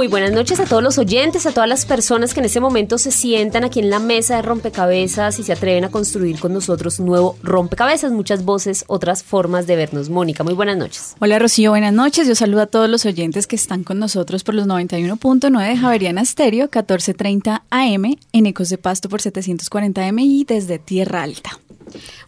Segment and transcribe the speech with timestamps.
[0.00, 2.96] Muy buenas noches a todos los oyentes, a todas las personas que en este momento
[2.96, 7.00] se sientan aquí en la mesa de rompecabezas y se atreven a construir con nosotros
[7.00, 10.08] un nuevo rompecabezas, muchas voces, otras formas de vernos.
[10.08, 11.16] Mónica, muy buenas noches.
[11.18, 12.26] Hola Rocío, buenas noches.
[12.26, 16.22] Yo saludo a todos los oyentes que están con nosotros por los 91.9 de Javeriana
[16.22, 21.60] Estéreo, 1430 AM, en Ecos de Pasto por 740 AM y desde Tierra Alta.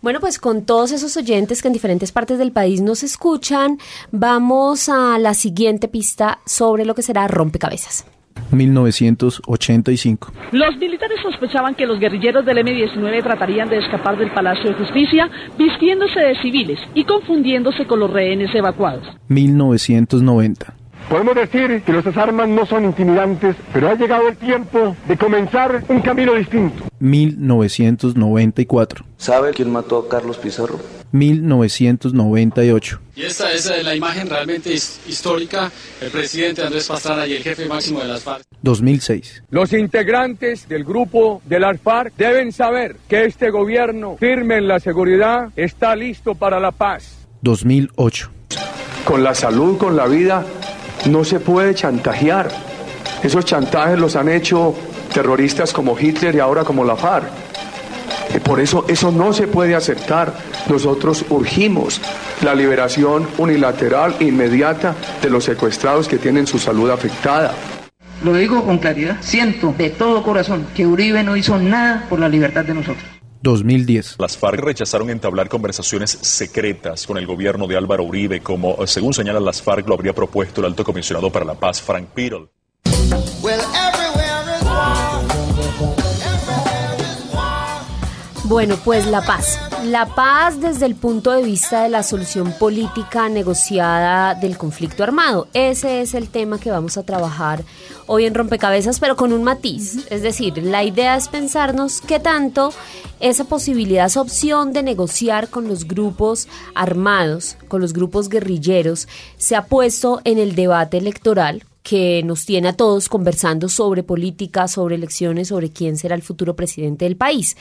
[0.01, 3.79] Bueno, pues con todos esos oyentes que en diferentes partes del país nos escuchan,
[4.11, 8.05] vamos a la siguiente pista sobre lo que será rompecabezas.
[8.51, 10.33] 1985.
[10.53, 15.31] Los militares sospechaban que los guerrilleros del M-19 tratarían de escapar del Palacio de Justicia
[15.59, 19.07] vistiéndose de civiles y confundiéndose con los rehenes evacuados.
[19.29, 20.82] 1990.
[21.13, 25.85] Podemos decir que nuestras armas no son intimidantes, pero ha llegado el tiempo de comenzar
[25.89, 26.85] un camino distinto.
[27.01, 29.05] 1994.
[29.19, 30.81] ¿Sabe quién mató a Carlos Pizarro?
[31.13, 32.99] 1998.
[33.15, 37.67] Y esta es la imagen realmente his- histórica, el presidente Andrés Pastrana y el jefe
[37.67, 38.45] máximo de las FARC.
[38.63, 39.43] 2006.
[39.51, 44.81] Los integrantes del grupo de las FARC deben saber que este gobierno, firme en la
[44.81, 47.19] seguridad, está listo para la paz.
[47.43, 48.31] 2008.
[49.05, 50.47] Con la salud, con la vida,
[51.07, 52.51] no se puede chantajear.
[53.23, 54.75] Esos chantajes los han hecho
[55.13, 57.31] terroristas como Hitler y ahora como la FARC.
[58.45, 60.33] Por eso eso no se puede aceptar.
[60.69, 62.01] Nosotros urgimos
[62.43, 67.55] la liberación unilateral e inmediata de los secuestrados que tienen su salud afectada.
[68.25, 72.29] Lo digo con claridad, siento de todo corazón que Uribe no hizo nada por la
[72.29, 73.05] libertad de nosotros.
[73.43, 74.17] 2010.
[74.19, 79.15] Las FARC rechazaron entablar conversaciones secretas con el gobierno de Álvaro Uribe, como eh, según
[79.15, 82.49] señalan las FARC lo habría propuesto el alto comisionado para la paz, Frank Pearl.
[88.45, 89.59] Bueno, pues la paz.
[89.85, 95.49] La paz desde el punto de vista de la solución política negociada del conflicto armado.
[95.55, 97.65] Ese es el tema que vamos a trabajar
[98.07, 100.07] hoy en Rompecabezas, pero con un matiz.
[100.11, 102.73] Es decir, la idea es pensarnos qué tanto
[103.21, 109.57] esa posibilidad, esa opción de negociar con los grupos armados, con los grupos guerrilleros, se
[109.57, 114.95] ha puesto en el debate electoral que nos tiene a todos conversando sobre política, sobre
[114.95, 117.57] elecciones, sobre quién será el futuro presidente del país.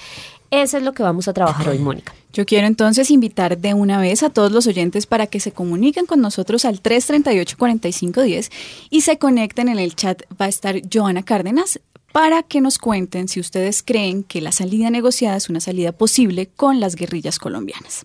[0.51, 2.13] Eso es lo que vamos a trabajar hoy, Mónica.
[2.33, 6.05] Yo quiero entonces invitar de una vez a todos los oyentes para que se comuniquen
[6.05, 8.51] con nosotros al 338-4510
[8.89, 10.23] y se conecten en el chat.
[10.39, 11.79] Va a estar Joana Cárdenas
[12.11, 16.47] para que nos cuenten si ustedes creen que la salida negociada es una salida posible
[16.47, 18.03] con las guerrillas colombianas.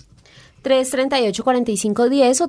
[0.67, 2.49] 338-4510 o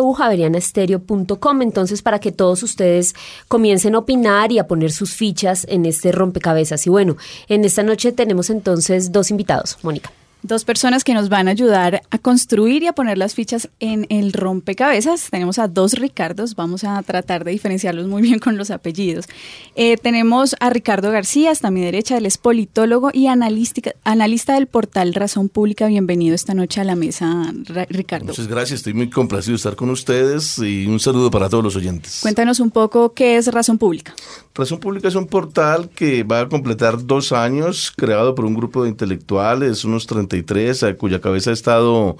[0.00, 1.62] www.javerianastereo.com.
[1.62, 3.14] Entonces, para que todos ustedes
[3.48, 6.86] comiencen a opinar y a poner sus fichas en este rompecabezas.
[6.86, 7.16] Y bueno,
[7.48, 10.12] en esta noche tenemos entonces dos invitados, Mónica.
[10.42, 14.06] Dos personas que nos van a ayudar a construir y a poner las fichas en
[14.08, 15.30] el rompecabezas.
[15.30, 19.26] Tenemos a dos Ricardos, vamos a tratar de diferenciarlos muy bien con los apellidos.
[19.74, 25.12] Eh, tenemos a Ricardo García, hasta mi derecha, él es politólogo y analista del portal
[25.12, 25.88] Razón Pública.
[25.88, 28.26] Bienvenido esta noche a la mesa, Ra- Ricardo.
[28.26, 31.74] Muchas gracias, estoy muy complacido de estar con ustedes y un saludo para todos los
[31.74, 32.20] oyentes.
[32.22, 34.14] Cuéntanos un poco qué es Razón Pública.
[34.54, 38.84] Razón Pública es un portal que va a completar dos años, creado por un grupo
[38.84, 42.16] de intelectuales, unos 33, a cuya cabeza ha estado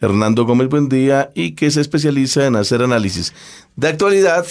[0.00, 3.34] Hernando Gómez Buendía y que se especializa en hacer análisis
[3.76, 4.46] de actualidad,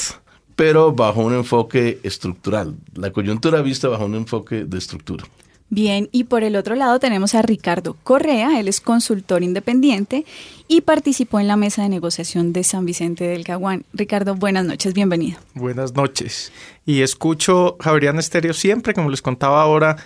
[0.55, 2.75] pero bajo un enfoque estructural.
[2.93, 5.25] La coyuntura vista bajo un enfoque de estructura.
[5.71, 10.25] Bien, y por el otro lado tenemos a Ricardo Correa, él es consultor independiente
[10.67, 13.85] y participó en la mesa de negociación de San Vicente del Caguán.
[13.93, 15.37] Ricardo, buenas noches, bienvenido.
[15.53, 16.51] Buenas noches.
[16.87, 19.97] Y escucho Javeriana Estéreo siempre, como les contaba ahora,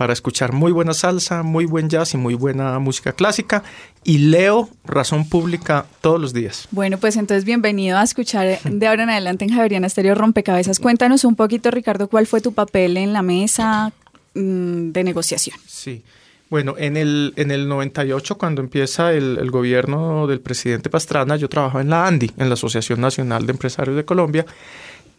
[0.00, 3.62] para escuchar muy buena salsa, muy buen jazz y muy buena música clásica.
[4.02, 6.68] Y leo Razón Pública todos los días.
[6.70, 10.80] Bueno, pues entonces bienvenido a escuchar de ahora en adelante en Javeriana Estéreo Rompecabezas.
[10.80, 13.92] Cuéntanos un poquito, Ricardo, cuál fue tu papel en la mesa,
[14.32, 15.58] mm, de negociación.
[15.66, 16.02] Sí.
[16.48, 21.50] Bueno, en el, en el 98, cuando empieza el, el, gobierno del presidente Pastrana, yo
[21.50, 24.46] trabajaba en la ANDI, en la Asociación Nacional de Empresarios de Colombia,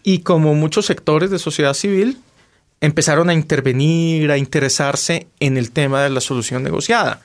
[0.01, 2.17] y como muchos sectores de sociedad civil,
[2.81, 7.21] empezaron a intervenir, a interesarse en el tema de la solución negociada.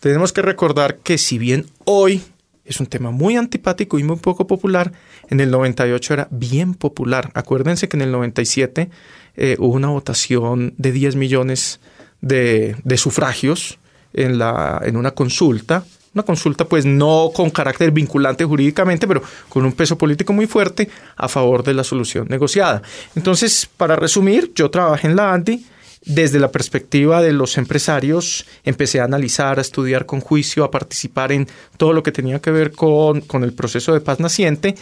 [0.00, 2.22] Tenemos que recordar que si bien hoy
[2.64, 4.92] es un tema muy antipático y muy poco popular,
[5.30, 7.30] en el 98 era bien popular.
[7.34, 8.90] Acuérdense que en el 97
[9.36, 11.80] eh, hubo una votación de 10 millones
[12.20, 13.78] de, de sufragios
[14.12, 15.84] en, la, en una consulta
[16.18, 20.88] una consulta pues no con carácter vinculante jurídicamente, pero con un peso político muy fuerte
[21.16, 22.82] a favor de la solución negociada.
[23.14, 25.64] Entonces, para resumir, yo trabajé en la ANDI.
[26.04, 31.32] Desde la perspectiva de los empresarios, empecé a analizar, a estudiar con juicio, a participar
[31.32, 34.74] en todo lo que tenía que ver con, con el proceso de paz naciente.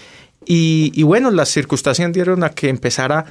[0.44, 3.24] Y, y bueno, las circunstancias dieron a que empezara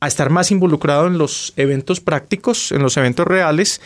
[0.00, 3.80] a estar más involucrado en los eventos prácticos, en los eventos reales,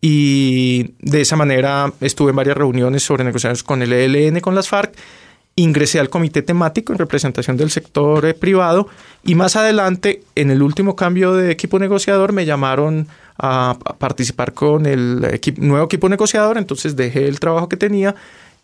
[0.00, 4.68] y de esa manera estuve en varias reuniones sobre negociaciones con el ELN, con las
[4.68, 4.94] FARC,
[5.56, 8.88] ingresé al comité temático en representación del sector eh, privado.
[9.24, 13.08] Y más adelante, en el último cambio de equipo negociador, me llamaron
[13.38, 15.20] a, participar con el
[15.58, 18.14] nuevo equipo negociador, entonces dejé el trabajo que tenía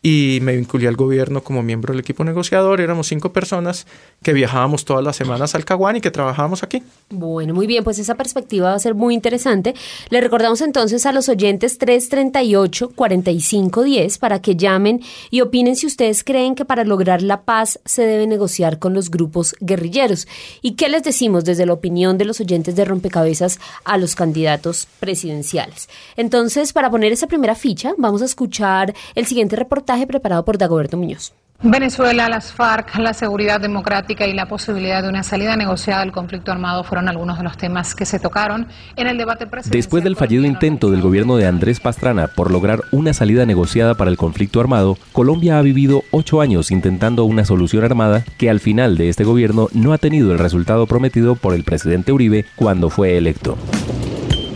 [0.08, 2.80] y me vinculé al gobierno como miembro del equipo negociador.
[2.80, 3.88] Éramos cinco personas
[4.22, 6.80] que viajábamos todas las semanas al Caguán y que trabajábamos aquí.
[7.10, 9.74] Bueno, muy bien, pues esa perspectiva va a ser muy interesante.
[10.10, 16.54] Le recordamos entonces a los oyentes 338-4510 para que llamen y opinen si ustedes creen
[16.54, 20.28] que para lograr la paz se debe negociar con los grupos guerrilleros.
[20.62, 24.86] ¿Y qué les decimos desde la opinión de los oyentes de Rompecabezas a los candidatos
[25.00, 25.88] presidenciales?
[26.16, 30.98] Entonces, para poner esa primera ficha, vamos a escuchar el siguiente reportaje preparado por Dagoberto
[30.98, 31.32] Muñoz.
[31.62, 36.52] Venezuela, las FARC, la seguridad democrática y la posibilidad de una salida negociada al conflicto
[36.52, 38.66] armado fueron algunos de los temas que se tocaron
[38.96, 39.78] en el debate presidencial.
[39.78, 44.10] Después del fallido intento del gobierno de Andrés Pastrana por lograr una salida negociada para
[44.10, 48.98] el conflicto armado, Colombia ha vivido ocho años intentando una solución armada que al final
[48.98, 53.16] de este gobierno no ha tenido el resultado prometido por el presidente Uribe cuando fue
[53.16, 53.56] electo.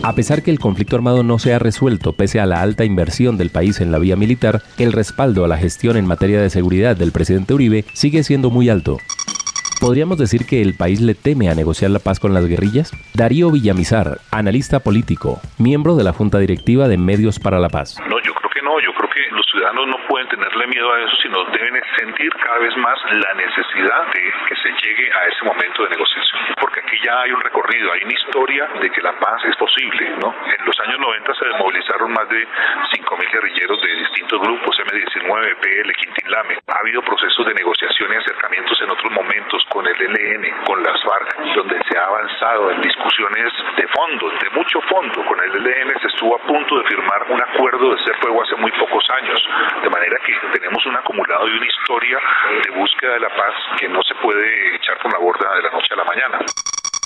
[0.03, 3.37] A pesar que el conflicto armado no se ha resuelto pese a la alta inversión
[3.37, 6.95] del país en la vía militar, el respaldo a la gestión en materia de seguridad
[6.95, 8.97] del presidente Uribe sigue siendo muy alto.
[9.79, 12.91] ¿Podríamos decir que el país le teme a negociar la paz con las guerrillas?
[13.13, 17.97] Darío Villamizar, analista político, miembro de la Junta Directiva de Medios para la Paz
[18.83, 19.45] yo creo que los
[19.85, 24.33] no pueden tenerle miedo a eso, sino deben sentir cada vez más la necesidad de
[24.47, 26.39] que se llegue a ese momento de negociación.
[26.59, 30.09] Porque aquí ya hay un recorrido, hay una historia de que la paz es posible,
[30.19, 30.33] ¿no?
[30.45, 35.93] En los años 90 se desmovilizaron más de 5.000 guerrilleros de distintos grupos, M19, PL,
[35.93, 36.57] Quintín Lame.
[36.67, 41.01] Ha habido procesos de negociación y acercamientos en otros momentos con el ELN, con las
[41.03, 45.25] FARC, donde se ha avanzado en discusiones de fondo, de mucho fondo.
[45.25, 48.55] Con el ELN se estuvo a punto de firmar un acuerdo de ser fuego hace
[48.55, 49.39] muy pocos años,
[49.81, 52.19] de manera que tenemos un acumulado y una historia
[52.63, 55.71] de búsqueda de la paz que no se puede echar por la borda de la
[55.71, 56.39] noche a la mañana.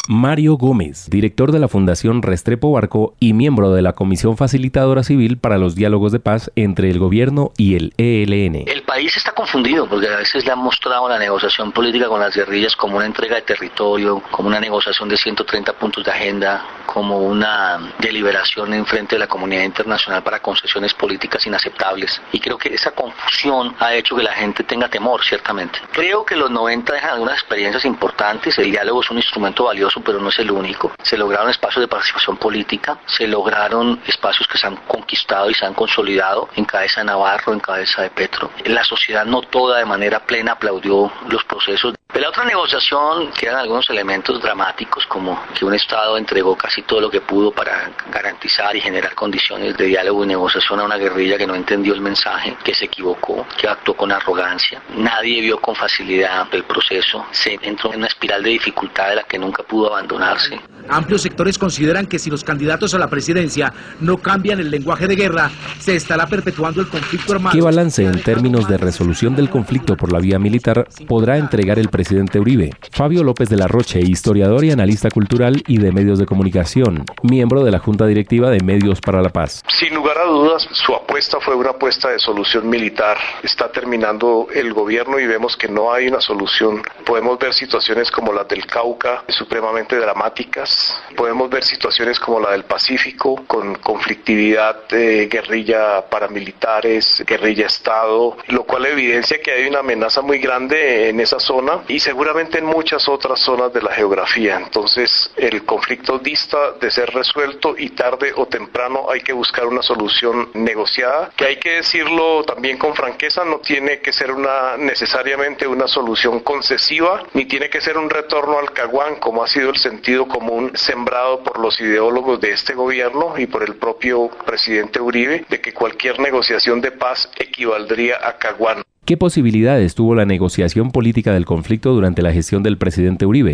[0.08, 5.38] Mario Gómez, director de la Fundación Restrepo Barco y miembro de la Comisión Facilitadora Civil
[5.38, 8.68] para los Diálogos de Paz entre el Gobierno y el ELN.
[8.68, 12.36] El país está confundido porque a veces le han mostrado la negociación política con las
[12.36, 17.20] guerrillas como una entrega de territorio, como una negociación de 130 puntos de agenda, como
[17.20, 22.22] una deliberación en frente de la comunidad internacional para concesiones políticas inaceptables.
[22.32, 25.80] Y creo que esa confusión ha hecho que la gente tenga temor, ciertamente.
[25.92, 28.58] Creo que los 90 dejan algunas experiencias importantes.
[28.60, 30.94] El diálogo es un instrumento valioso pero no es el único.
[31.04, 35.66] Se lograron espacios de participación política, se lograron espacios que se han conquistado y se
[35.66, 38.52] han consolidado en cabeza de Navarro, en cabeza de Petro.
[38.66, 41.94] La sociedad no toda de manera plena aplaudió los procesos.
[42.14, 47.02] De la otra negociación quedan algunos elementos dramáticos como que un Estado entregó casi todo
[47.02, 51.38] lo que pudo para garantizar y generar condiciones de diálogo y negociación a una guerrilla
[51.38, 54.82] que no entendió el mensaje, que se equivocó, que actuó con arrogancia.
[54.96, 59.24] Nadie vio con facilidad el proceso, se entró en una espiral de dificultad de la
[59.24, 60.60] que nunca pudo abandonarse.
[60.88, 65.16] Amplios sectores consideran que si los candidatos a la presidencia no cambian el lenguaje de
[65.16, 65.50] guerra,
[65.80, 67.56] se estará perpetuando el conflicto armado.
[67.56, 71.90] ¿Qué balance en términos de resolución del conflicto por la vía militar podrá entregar el
[71.90, 72.72] presidente Uribe?
[72.92, 77.64] Fabio López de la Roche, historiador y analista cultural y de medios de comunicación, miembro
[77.64, 79.64] de la Junta Directiva de Medios para la Paz.
[79.68, 83.18] Sin lugar a dudas, su apuesta fue una apuesta de solución militar.
[83.42, 86.84] Está terminando el gobierno y vemos que no hay una solución.
[87.06, 90.96] Podemos ver situaciones como las del Cauca, supremamente dramáticas.
[91.16, 98.64] Podemos ver situaciones como la del Pacífico, con conflictividad de guerrilla paramilitares, guerrilla Estado, lo
[98.64, 103.08] cual evidencia que hay una amenaza muy grande en esa zona y seguramente en muchas
[103.10, 104.58] otras zonas de la geografía.
[104.58, 109.82] Entonces, el conflicto dista de ser resuelto y tarde o temprano hay que buscar una
[109.82, 115.68] solución negociada, que hay que decirlo también con franqueza, no tiene que ser una necesariamente
[115.68, 119.78] una solución concesiva, ni tiene que ser un retorno al caguán, como ha sido el
[119.78, 125.46] sentido común sembrado por los ideólogos de este gobierno y por el propio presidente Uribe,
[125.50, 128.84] de que cualquier negociación de paz equivaldría a caguán.
[129.06, 133.52] ¿Qué posibilidades tuvo la negociación política del conflicto durante la gestión del presidente Uribe?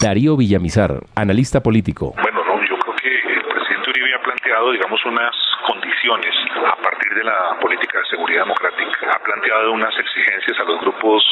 [0.00, 2.14] Darío Villamizar, analista político.
[2.22, 5.34] Bueno, no, yo creo que el presidente Uribe ha planteado, digamos, unas
[5.66, 9.12] condiciones a partir de la política de seguridad democrática.
[9.14, 11.22] Ha planteado unas exigencias a los grupos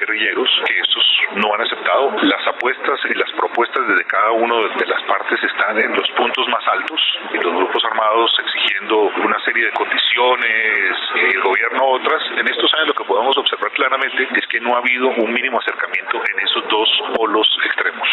[0.00, 1.04] guerrilleros que estos
[1.36, 2.16] no han aceptado.
[2.22, 6.48] Las apuestas y las propuestas desde cada una de las partes están en los puntos
[6.48, 7.00] más altos
[7.34, 12.22] y los grupos armados exigiendo una serie de condiciones y el gobierno otras.
[12.38, 15.60] En estos años lo que podemos observar claramente es que no ha habido un mínimo
[15.60, 18.08] acercamiento en esos dos polos extremos.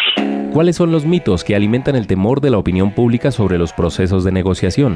[0.52, 4.24] ¿Cuáles son los mitos que alimentan el temor de la opinión pública sobre los procesos
[4.24, 4.94] de negociación?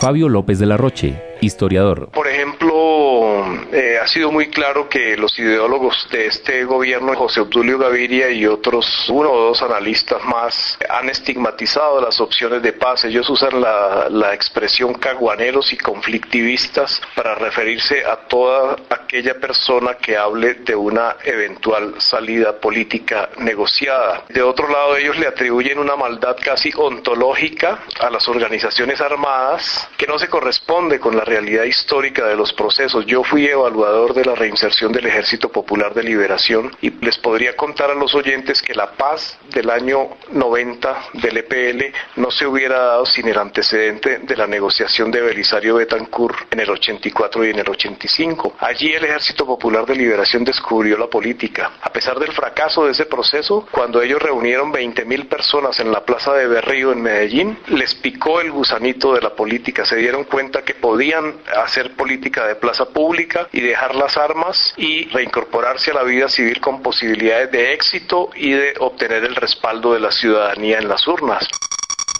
[0.00, 2.10] Fabio López de la Roche, historiador.
[2.10, 7.78] Por ejemplo, eh, ha sido muy claro que los ideólogos de este gobierno, José Obdulio
[7.78, 13.04] Gaviria y otros uno o dos analistas más, han estigmatizado las opciones de paz.
[13.04, 20.16] Ellos usan la, la expresión caguaneros y conflictivistas para referirse a toda aquella persona que
[20.16, 24.24] hable de una eventual salida política negociada.
[24.28, 30.06] De otro lado, ellos le atribuyen una maldad casi ontológica a las organizaciones armadas que
[30.06, 33.06] no se corresponde con la realidad histórica de los procesos.
[33.06, 37.90] Yo fui evaluador de la reinserción del Ejército Popular de Liberación y les podría contar
[37.90, 43.06] a los oyentes que la paz del año 90 del EPL no se hubiera dado
[43.06, 47.68] sin el antecedente de la negociación de Belisario Betancourt en el 84 y en el
[47.68, 48.56] 85.
[48.58, 51.72] Allí el Ejército Popular de Liberación descubrió la política.
[51.80, 56.34] A pesar del fracaso de ese proceso, cuando ellos reunieron 20.000 personas en la plaza
[56.34, 59.84] de Berrío en Medellín, les picó el gusanito de la política.
[59.84, 61.19] Se dieron cuenta que podían
[61.56, 66.60] hacer política de plaza pública y dejar las armas y reincorporarse a la vida civil
[66.60, 71.46] con posibilidades de éxito y de obtener el respaldo de la ciudadanía en las urnas.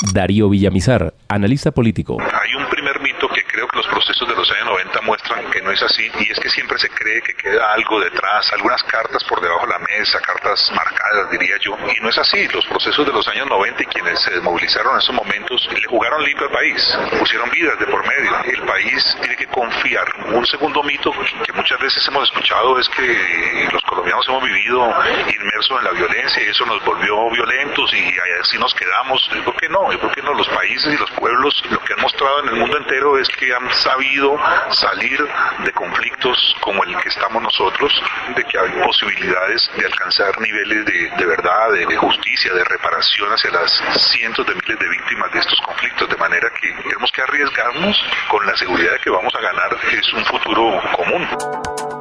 [0.03, 2.17] Darío Villamizar, analista político.
[2.21, 5.61] Hay un primer mito que creo que los procesos de los años 90 muestran que
[5.61, 9.23] no es así y es que siempre se cree que queda algo detrás, algunas cartas
[9.25, 12.49] por debajo de la mesa, cartas marcadas diría yo, y no es así.
[12.49, 16.25] Los procesos de los años 90 y quienes se desmovilizaron en esos momentos le jugaron
[16.25, 18.33] limpio al país, pusieron vidas de por medio.
[18.45, 20.07] El país tiene que confiar.
[20.33, 21.13] Un segundo mito
[21.45, 24.95] que muchas veces hemos escuchado es que los colombianos hemos vivido
[25.29, 29.29] inmersos en la violencia y eso nos volvió violentos y así nos quedamos.
[29.45, 29.90] ¿Por qué no?
[29.99, 30.35] ¿Por qué no?
[30.35, 33.53] Los países y los pueblos lo que han mostrado en el mundo entero es que
[33.55, 34.37] han sabido
[34.71, 35.19] salir
[35.65, 37.93] de conflictos como el que estamos nosotros,
[38.37, 43.29] de que hay posibilidades de alcanzar niveles de, de verdad, de, de, justicia, de reparación
[43.31, 43.73] hacia las
[44.11, 48.47] cientos de miles de víctimas de estos conflictos, de manera que tenemos que arriesgarnos con
[48.47, 51.27] la seguridad de que vamos a ganar es un futuro común.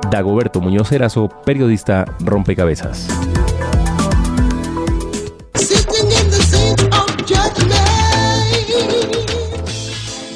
[0.10, 3.08] Dagoberto Muñoz Erazo, periodista Rompecabezas.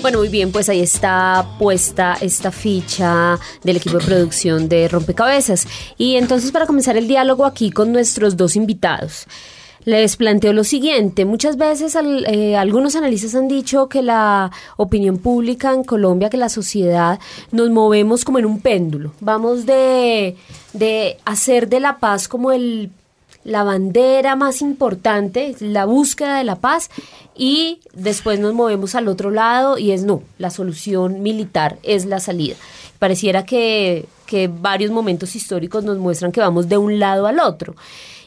[0.04, 5.66] Bueno, muy bien, pues ahí está puesta esta ficha del equipo de producción de Rompecabezas.
[5.98, 9.28] Y entonces para comenzar el diálogo aquí con nuestros dos invitados,
[9.86, 11.24] les planteo lo siguiente.
[11.24, 16.36] Muchas veces al, eh, algunos analistas han dicho que la opinión pública en Colombia, que
[16.36, 17.18] la sociedad,
[17.54, 19.14] nos movemos como en un péndulo.
[19.22, 20.36] Vamos de,
[20.74, 22.92] de hacer de la paz como el
[23.44, 26.90] la bandera más importante, la búsqueda de la paz,
[27.36, 32.20] y después nos movemos al otro lado y es no, la solución militar es la
[32.20, 32.56] salida.
[33.00, 37.76] Pareciera que, que varios momentos históricos nos muestran que vamos de un lado al otro.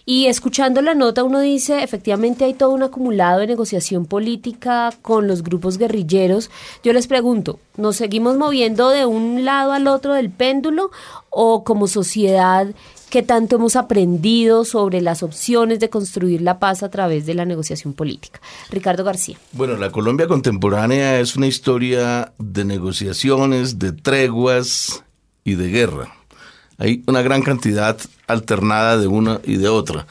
[0.08, 5.26] Y escuchando la nota uno dice, efectivamente hay todo un acumulado de negociación política con
[5.26, 6.48] los grupos guerrilleros.
[6.84, 10.92] Yo les pregunto, ¿nos seguimos moviendo de un lado al otro del péndulo
[11.28, 12.68] o como sociedad
[13.16, 17.46] qué tanto hemos aprendido sobre las opciones de construir la paz a través de la
[17.46, 18.42] negociación política.
[18.68, 19.38] Ricardo García.
[19.52, 25.02] Bueno, la Colombia contemporánea es una historia de negociaciones, de treguas
[25.44, 26.14] y de guerra.
[26.76, 27.96] Hay una gran cantidad
[28.26, 30.06] alternada de una y de otra.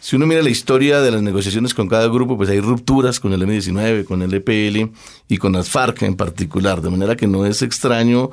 [0.00, 3.32] Si uno mira la historia de las negociaciones con cada grupo, pues hay rupturas con
[3.32, 4.90] el M-19, con el EPL
[5.28, 8.30] y con las FARC en particular, de manera que no es extraño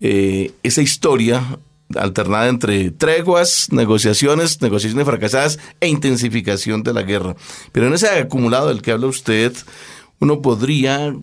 [0.00, 1.58] eh, esa historia
[1.94, 7.36] alternada entre treguas, negociaciones, negociaciones fracasadas e intensificación de la guerra.
[7.72, 9.52] Pero en ese acumulado del que habla usted,
[10.20, 11.14] uno podría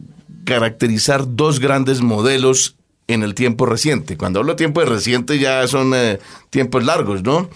[0.46, 2.75] caracterizar dos grandes modelos
[3.08, 4.18] en el tiempo reciente.
[4.18, 7.50] Cuando hablo de tiempo reciente ya son eh, tiempos largos, ¿no?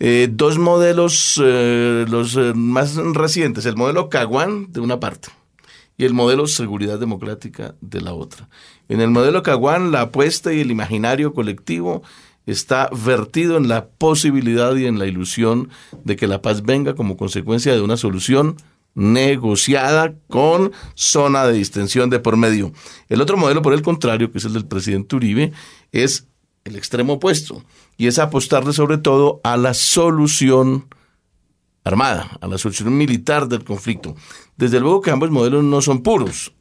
[0.00, 5.28] Eh, dos modelos, eh, los más recientes, el modelo Caguán de una parte
[5.96, 8.48] y el modelo Seguridad Democrática de la otra.
[8.88, 12.02] En el modelo Caguán, la apuesta y el imaginario colectivo
[12.50, 15.68] está vertido en la posibilidad y en la ilusión
[16.04, 18.56] de que la paz venga como consecuencia de una solución
[18.94, 22.72] negociada con zona de distensión de por medio.
[23.08, 25.52] El otro modelo, por el contrario, que es el del presidente Uribe,
[25.92, 26.26] es
[26.64, 27.62] el extremo opuesto
[27.96, 30.86] y es apostarle sobre todo a la solución
[31.84, 34.16] armada, a la solución militar del conflicto.
[34.56, 36.52] Desde luego que ambos modelos no son puros.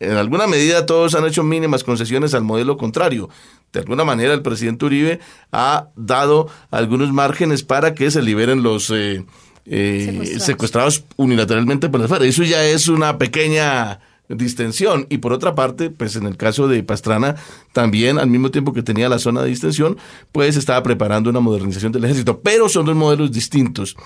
[0.00, 3.28] En alguna medida todos han hecho mínimas concesiones al modelo contrario.
[3.72, 5.20] De alguna manera el presidente Uribe
[5.52, 9.24] ha dado algunos márgenes para que se liberen los eh,
[9.66, 11.04] eh, secuestrados.
[11.16, 12.22] unilateralmente por las FARC.
[12.22, 15.06] Eso ya es una pequeña distensión.
[15.10, 17.36] Y por otra parte, pues en el caso de Pastrana,
[17.72, 19.98] también al mismo tiempo que tenía la zona de distensión,
[20.32, 22.40] pues estaba preparando una modernización del ejército.
[22.40, 23.96] Pero son dos modelos distintos.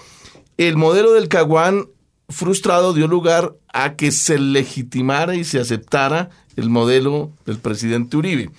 [0.56, 1.86] El modelo del Caguán
[2.28, 8.50] frustrado dio lugar a que se legitimara y se aceptara el modelo del presidente Uribe.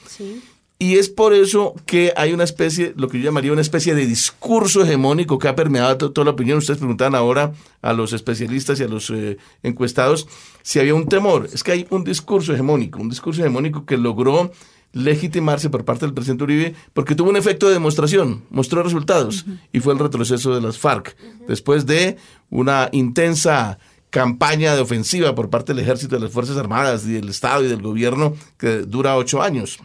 [0.77, 4.05] Y es por eso que hay una especie, lo que yo llamaría una especie de
[4.05, 6.57] discurso hegemónico que ha permeado toda la opinión.
[6.57, 10.27] Ustedes preguntan ahora a los especialistas y a los eh, encuestados
[10.63, 11.47] si había un temor.
[11.53, 14.51] Es que hay un discurso hegemónico, un discurso hegemónico que logró
[14.95, 19.81] legitimarse por parte del presidente Uribe porque tuvo un efecto de demostración, mostró resultados y
[19.81, 22.17] fue el retroceso de las FARC después de
[22.49, 23.77] una intensa
[24.09, 27.67] campaña de ofensiva por parte del ejército, de las Fuerzas Armadas y del Estado y
[27.67, 29.79] del gobierno que dura ocho años.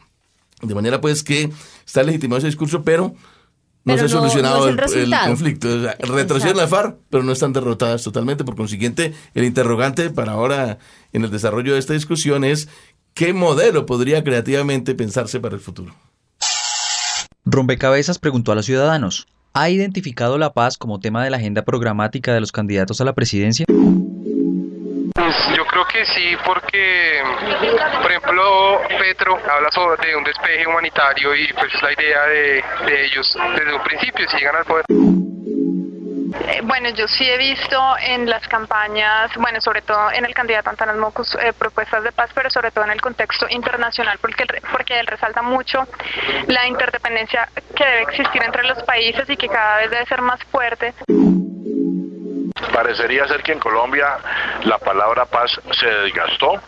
[0.62, 1.50] De manera pues que
[1.84, 3.16] está legitimado ese discurso, pero
[3.82, 4.76] no se ha solucionado el,
[5.26, 5.68] conflicto.
[5.98, 8.44] retroceden la FARC, pero no están derrotadas totalmente.
[8.44, 10.78] Por consiguiente, el interrogante para ahora
[11.12, 12.68] en el desarrollo de esta discusión es
[13.14, 15.94] ¿Qué modelo podría creativamente pensarse para el futuro?
[17.44, 22.32] Rompecabezas preguntó a los ciudadanos, ¿ha identificado la paz como tema de la agenda programática
[22.32, 23.66] de los candidatos a la presidencia?
[23.66, 27.20] Pues yo creo que sí, porque,
[28.00, 32.64] por ejemplo, Petro habla sobre de un despeje humanitario y pues es la idea de,
[32.86, 34.84] de ellos desde un principio, si llegan al poder.
[36.32, 40.70] Eh, bueno, yo sí he visto en las campañas, bueno, sobre todo en el candidato
[40.70, 45.00] Antanas Mocus, eh, propuestas de paz, pero sobre todo en el contexto internacional, porque, porque
[45.00, 45.86] él resalta mucho
[46.46, 50.42] la interdependencia que debe existir entre los países y que cada vez debe ser más
[50.44, 50.94] fuerte.
[52.72, 54.18] Parecería ser que en Colombia
[54.64, 56.60] la palabra paz se desgastó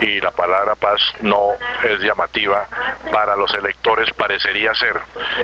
[0.00, 1.52] y la palabra paz no
[1.82, 2.66] es llamativa
[3.10, 5.00] para los electores, parecería ser.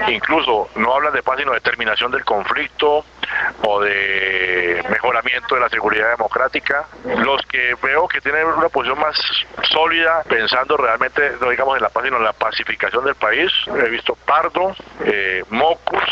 [0.09, 3.05] Incluso no hablan de paz sino de terminación del conflicto
[3.62, 6.87] o de mejoramiento de la seguridad democrática.
[7.05, 9.16] Los que veo que tienen una posición más
[9.71, 13.88] sólida, pensando realmente, no digamos en la paz, sino en la pacificación del país, he
[13.88, 16.03] visto Pardo, eh, Mocus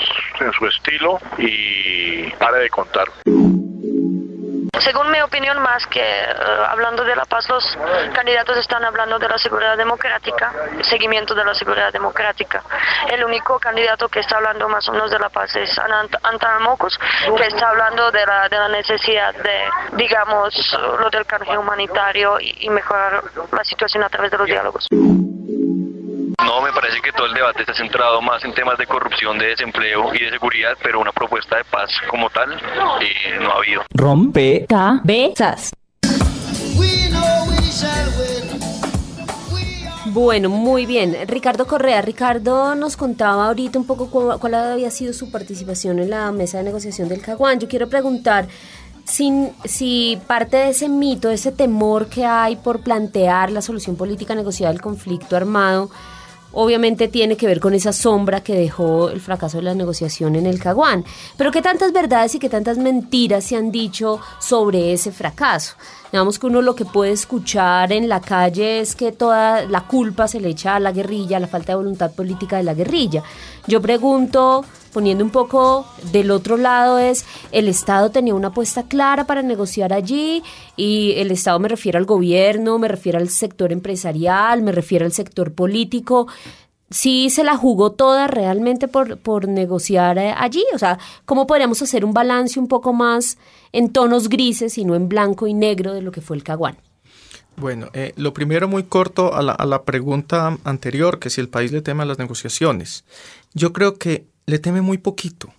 [0.41, 3.07] en su estilo y pare de contar.
[4.81, 6.35] Según mi opinión, más que eh,
[6.69, 7.77] hablando de la paz, los
[8.15, 10.53] candidatos están hablando de la seguridad democrática,
[10.83, 12.63] seguimiento de la seguridad democrática.
[13.11, 16.99] El único candidato que está hablando más o menos de la paz es Antan Mocos,
[17.37, 22.69] que está hablando de la, de la necesidad de, digamos, lo del canje humanitario y
[22.71, 24.87] mejorar la situación a través de los diálogos.
[26.45, 29.49] No, me parece que todo el debate está centrado más en temas de corrupción, de
[29.49, 32.53] desempleo y de seguridad, pero una propuesta de paz como tal
[33.01, 33.83] eh, no ha habido.
[33.95, 35.73] Rompe cabezas.
[40.17, 41.15] Bueno, muy bien.
[41.27, 46.33] Ricardo Correa, Ricardo nos contaba ahorita un poco cuál, había sido su participación en la
[46.33, 47.61] mesa de negociación del Caguán.
[47.61, 48.49] Yo quiero preguntar
[49.05, 54.35] si, si parte de ese mito, ese temor que hay por plantear la solución política
[54.35, 55.91] negociada del conflicto armado,
[56.59, 60.47] obviamente tiene que ver con esa sombra que dejó el fracaso de la negociación en
[60.47, 61.05] el Caguán.
[61.37, 65.75] Pero qué tantas verdades y qué tantas mentiras se han dicho sobre ese fracaso.
[66.17, 70.27] Digamos que uno lo que puede escuchar en la calle es que toda la culpa
[70.27, 73.23] se le echa a la guerrilla, a la falta de voluntad política de la guerrilla.
[73.67, 79.27] Yo pregunto, poniendo un poco del otro lado, es, el Estado tenía una apuesta clara
[79.27, 80.43] para negociar allí
[80.75, 85.13] y el Estado me refiero al gobierno, me refiero al sector empresarial, me refiero al
[85.13, 86.29] sector político
[86.91, 90.65] sí se la jugó toda realmente por, por negociar eh, allí.
[90.75, 93.39] O sea, ¿cómo podríamos hacer un balance un poco más
[93.73, 96.77] en tonos grises y no en blanco y negro de lo que fue el Caguán?
[97.57, 101.81] Bueno, eh, lo primero muy corto a la, pregunta anterior, que si el país le
[101.81, 103.05] teme a las negociaciones.
[103.55, 105.55] Yo creo que le teme muy poquito.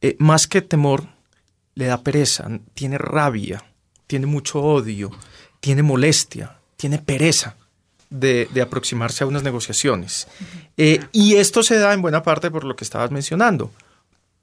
[0.00, 1.04] Eh, más que temor,
[1.74, 3.62] le da pereza, tiene rabia,
[4.06, 5.10] tiene mucho odio,
[5.60, 7.58] tiene molestia, tiene pereza
[8.10, 10.28] de, de aproximarse a unas negociaciones.
[10.76, 13.70] Eh, y esto se da en buena parte por lo que estabas mencionando,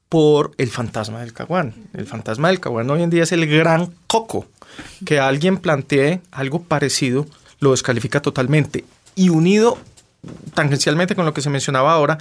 [0.08, 1.74] por el fantasma del caguán.
[1.92, 4.46] El fantasma del caguán hoy en día es el gran coco.
[5.04, 7.26] Que alguien plantee algo parecido
[7.60, 8.84] lo descalifica totalmente.
[9.14, 9.78] Y unido
[10.54, 12.18] tangencialmente con lo que se mencionaba ahora,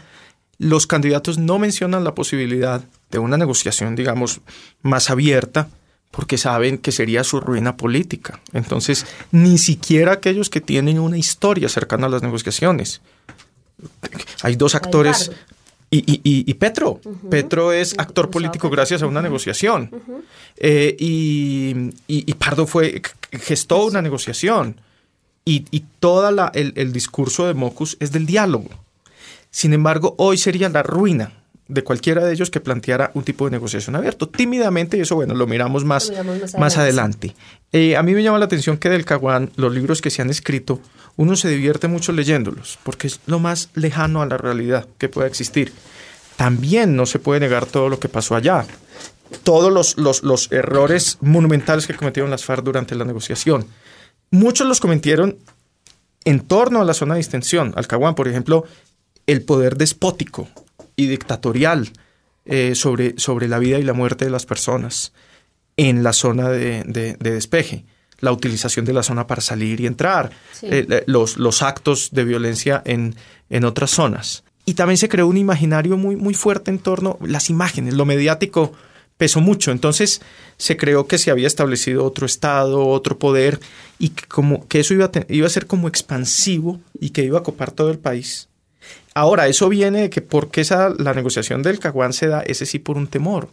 [0.57, 4.41] los candidatos no mencionan la posibilidad de una negociación, digamos,
[4.81, 5.69] más abierta,
[6.11, 8.39] porque saben que sería su ruina política.
[8.53, 13.01] Entonces, ni siquiera aquellos que tienen una historia cercana a las negociaciones.
[14.41, 15.31] Hay dos actores.
[15.89, 16.99] Y, y, y, y Petro.
[17.29, 19.89] Petro es actor político gracias a una negociación.
[20.57, 24.81] Eh, y, y, Pardo fue, gestó una negociación.
[25.45, 25.61] Y,
[25.99, 28.69] todo el, el discurso de Mocus es del diálogo.
[29.49, 31.31] Sin embargo, hoy sería la ruina
[31.67, 34.30] de cualquiera de ellos que planteara un tipo de negociación abierto.
[34.30, 36.12] Tímidamente, y eso, bueno, lo miramos más,
[36.58, 37.36] más, adelante.
[37.71, 40.30] Eh, a mí me llama la atención que del Caguán, los libros que se han
[40.30, 40.80] escrito,
[41.17, 45.27] uno se divierte mucho leyéndolos, porque es lo más lejano a la realidad que pueda
[45.27, 45.73] existir.
[46.38, 48.65] También no se puede negar todo lo que pasó allá.
[49.43, 53.65] Todos los, los, los errores monumentales que cometieron las FARC durante la negociación.
[54.32, 55.38] Muchos los cometieron
[56.23, 57.73] en torno a la zona de distensión.
[57.75, 58.65] Alcahuán, por ejemplo,
[59.25, 60.47] el poder despótico
[60.97, 61.93] y dictatorial
[62.45, 65.13] eh, sobre, sobre la vida y la muerte de las personas
[65.77, 67.86] en la zona de, despeje,
[68.19, 70.31] la utilización de la zona para salir y entrar,
[70.63, 73.15] eh, los, los, actos de violencia en,
[73.49, 74.43] en, otras zonas.
[74.65, 78.05] Y también se creó un imaginario muy, muy fuerte en torno a las imágenes, lo
[78.05, 78.73] mediático
[79.17, 80.21] pesó mucho, entonces
[80.57, 83.60] se creó que se había establecido otro Estado, otro poder,
[83.99, 87.43] y que, como, que eso iba iba a ser como expansivo y que iba a
[87.43, 88.46] copar todo el país.
[89.17, 92.77] Ahora, eso viene de que porque esa, la negociación del Caguán se da, ese sí
[92.77, 93.49] por un temor,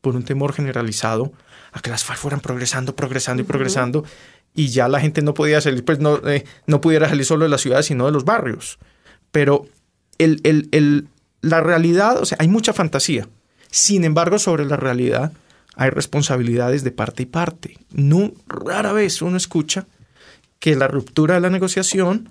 [0.00, 1.34] por un temor generalizado
[1.70, 4.06] a que las FARC fueran progresando, progresando y progresando,
[4.54, 7.50] y ya la gente no podía salir, pues no, eh, no pudiera salir solo de
[7.50, 8.78] la ciudad, sino de los barrios.
[9.30, 9.66] Pero
[10.16, 11.08] el, el, el,
[11.42, 13.28] la realidad, o sea, hay mucha fantasía.
[13.70, 15.32] Sin embargo, sobre la realidad
[15.74, 17.76] hay responsabilidades de parte y parte.
[17.90, 19.86] No, rara vez uno escucha
[20.58, 22.30] que la ruptura de la negociación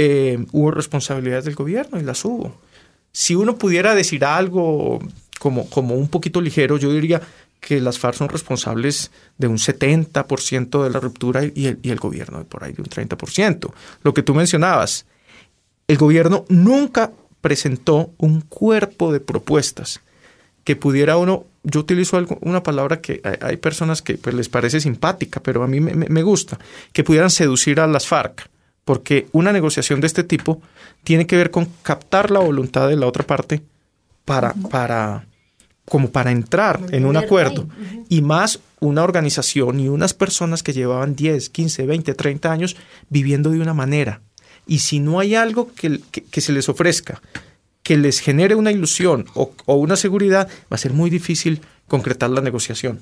[0.00, 2.54] eh, hubo responsabilidades del gobierno y las hubo.
[3.10, 5.00] Si uno pudiera decir algo
[5.40, 7.20] como, como un poquito ligero, yo diría
[7.58, 11.98] que las FARC son responsables de un 70% de la ruptura y el, y el
[11.98, 13.72] gobierno por ahí de un 30%.
[14.04, 15.04] Lo que tú mencionabas,
[15.88, 20.00] el gobierno nunca presentó un cuerpo de propuestas
[20.62, 25.40] que pudiera uno, yo utilizo una palabra que hay, personas que pues, les parece simpática,
[25.42, 26.56] pero a mí me, gusta,
[26.92, 28.48] que pudieran seducir a las FARC
[28.88, 30.62] porque una negociación de este tipo
[31.04, 33.60] tiene que ver con captar la voluntad de la otra parte
[34.24, 35.26] para, para
[35.84, 37.68] como para entrar en un acuerdo.
[38.08, 42.76] Y más una organización y unas personas que llevaban 10, 15, 20, 30 años
[43.10, 44.22] viviendo de una manera.
[44.66, 47.20] Y si no hay algo que, que, se les ofrezca,
[47.82, 52.30] que les genere una ilusión o, o una seguridad, va a ser muy difícil concretar
[52.30, 53.00] la negociación.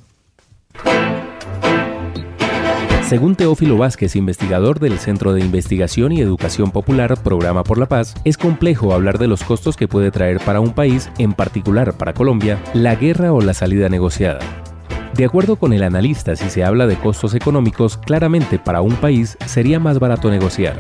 [3.07, 8.17] Según Teófilo Vázquez, investigador del Centro de Investigación y Educación Popular Programa por la Paz,
[8.25, 12.15] es complejo hablar de los costos que puede traer para un país, en particular para
[12.15, 14.41] Colombia, la guerra o la salida negociada.
[15.15, 19.39] De acuerdo con el analista, si se habla de costos económicos, claramente para un país
[19.47, 20.77] sería más barato negociar.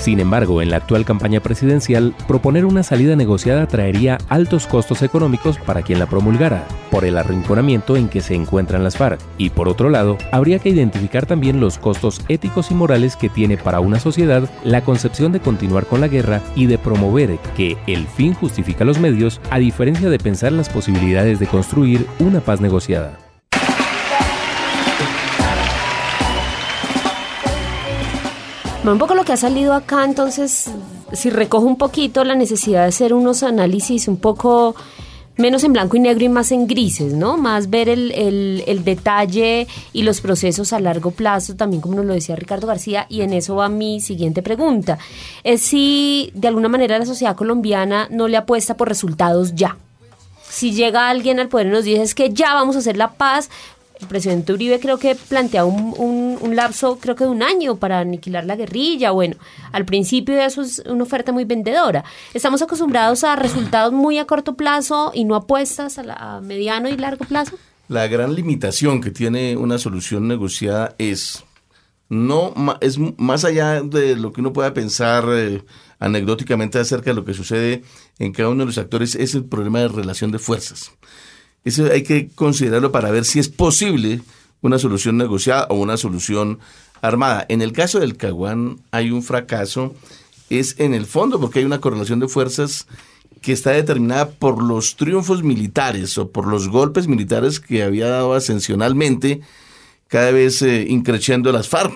[0.00, 5.58] Sin embargo, en la actual campaña presidencial, proponer una salida negociada traería altos costos económicos
[5.58, 9.68] para quien la promulgara, por el arrinconamiento en que se encuentran las FARC, y por
[9.68, 14.00] otro lado, habría que identificar también los costos éticos y morales que tiene para una
[14.00, 18.86] sociedad la concepción de continuar con la guerra y de promover que el fin justifica
[18.86, 23.29] los medios, a diferencia de pensar las posibilidades de construir una paz negociada.
[28.82, 30.70] Un poco lo que ha salido acá, entonces,
[31.12, 34.74] si recojo un poquito la necesidad de hacer unos análisis un poco
[35.36, 37.36] menos en blanco y negro y más en grises, ¿no?
[37.36, 38.12] Más ver el,
[38.66, 43.06] el, detalle y los procesos a largo plazo, también como nos lo decía Ricardo García,
[43.08, 44.98] y en eso va mi siguiente pregunta.
[45.44, 49.76] Es si de alguna manera la sociedad colombiana no le apuesta por resultados ya.
[50.48, 53.12] Si llega alguien al poder y nos dice es que ya vamos a hacer la
[53.12, 53.50] paz,
[54.00, 58.44] el presidente Uribe creo que plantea un, lapso, creo que de un año para aniquilar
[58.44, 59.12] la guerrilla.
[59.12, 59.36] Bueno,
[59.72, 62.04] al principio eso es una oferta muy vendedora.
[62.34, 67.24] Estamos acostumbrados a resultados muy a corto plazo y no apuestas a, mediano y largo
[67.24, 67.56] plazo.
[67.88, 71.44] La gran limitación que tiene una solución negociada es
[72.08, 75.62] no es más allá de lo que uno pueda pensar eh,
[76.00, 77.84] anecdóticamente acerca de lo que sucede
[78.18, 80.90] en cada uno de los actores, es el problema de relación de fuerzas.
[81.64, 84.22] Eso hay que considerarlo para ver si es posible
[84.62, 86.58] una solución negociada o una solución
[87.02, 87.46] armada.
[87.48, 89.94] En el caso del Caguán hay un fracaso,
[90.48, 92.86] es en el fondo porque hay una correlación de fuerzas
[93.40, 98.34] que está determinada por los triunfos militares o por los golpes militares que había dado
[98.34, 99.40] ascensionalmente
[100.08, 101.94] cada vez eh, increciendo las FARC,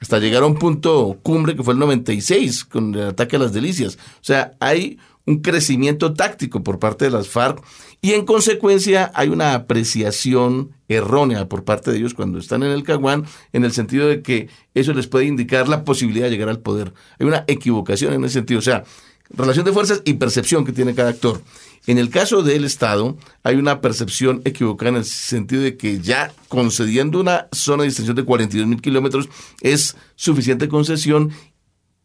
[0.00, 3.52] hasta llegar a un punto cumbre que fue el 96 con el ataque a las
[3.52, 3.94] delicias.
[3.94, 7.62] O sea, hay un crecimiento táctico por parte de las FARC
[8.04, 12.82] y en consecuencia hay una apreciación errónea por parte de ellos cuando están en el
[12.82, 16.60] Caguán en el sentido de que eso les puede indicar la posibilidad de llegar al
[16.60, 16.92] poder.
[17.18, 18.84] Hay una equivocación en ese sentido, o sea,
[19.30, 21.40] relación de fuerzas y percepción que tiene cada actor.
[21.86, 26.30] En el caso del Estado, hay una percepción equivocada en el sentido de que ya
[26.48, 29.30] concediendo una zona de extensión de 42 mil kilómetros
[29.62, 31.30] es suficiente concesión,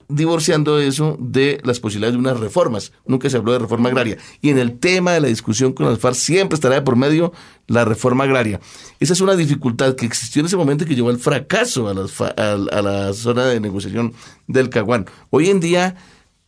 [0.10, 2.92] divorciando eso de las posibilidades de unas reformas.
[3.06, 4.18] Nunca se habló de reforma agraria.
[4.42, 7.32] Y en el tema de la discusión con las FARC siempre estará de por medio
[7.68, 8.60] la reforma agraria.
[9.00, 12.82] Esa es una dificultad que existió en ese momento que llevó al fracaso a- a
[12.82, 14.14] la zona de negociación
[14.48, 15.06] del Caguán.
[15.30, 15.96] Hoy en día,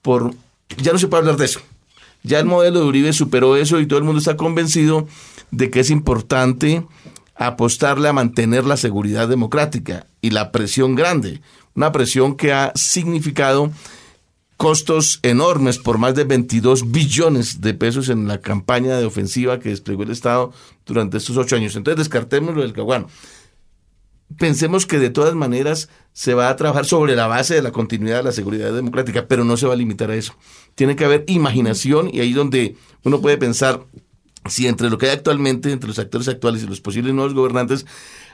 [0.01, 0.33] por
[0.77, 1.59] ya no se puede hablar de eso.
[2.23, 5.07] Ya el modelo de Uribe superó eso y todo el mundo está convencido
[5.51, 6.83] de que es importante
[7.35, 11.41] apostarle a mantener la seguridad democrática y la presión grande.
[11.75, 13.71] Una presión que ha significado
[14.61, 19.69] costos enormes por más de 22 billones de pesos en la campaña de ofensiva que
[19.69, 20.53] desplegó el Estado
[20.85, 21.75] durante estos ocho años.
[21.75, 23.07] Entonces descartemos lo del Caguán.
[24.37, 28.17] Pensemos que de todas maneras se va a trabajar sobre la base de la continuidad
[28.17, 30.35] de la seguridad democrática, pero no se va a limitar a eso.
[30.75, 33.81] Tiene que haber imaginación y ahí donde uno puede pensar
[34.47, 37.87] si entre lo que hay actualmente, entre los actores actuales y los posibles nuevos gobernantes,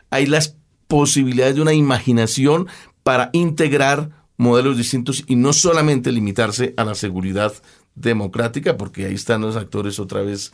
[0.09, 2.67] hay las posibilidades de una imaginación
[3.07, 7.53] para integrar modelos distintos y no solamente limitarse a la seguridad
[7.95, 10.51] democrática, porque ahí están los actores otra vez,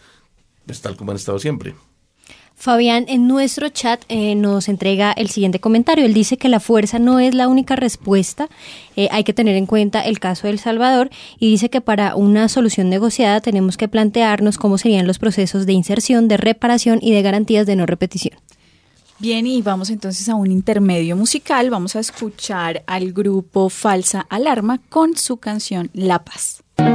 [0.68, 1.74] pues, tal como han estado siempre.
[2.56, 6.06] Fabián en nuestro chat eh, nos entrega el siguiente comentario.
[6.06, 8.50] Él dice que la fuerza no es la única respuesta,
[8.96, 12.16] eh, hay que tener en cuenta el caso de El Salvador y dice que para
[12.16, 17.14] una solución negociada tenemos que plantearnos cómo serían los procesos de inserción, de reparación y
[17.14, 18.38] de garantías de no repetición.
[19.24, 21.70] Bien, y vamos entonces a un intermedio musical.
[21.70, 26.62] Vamos a escuchar al grupo Falsa Alarma con su canción La Paz.
[26.76, 26.86] Con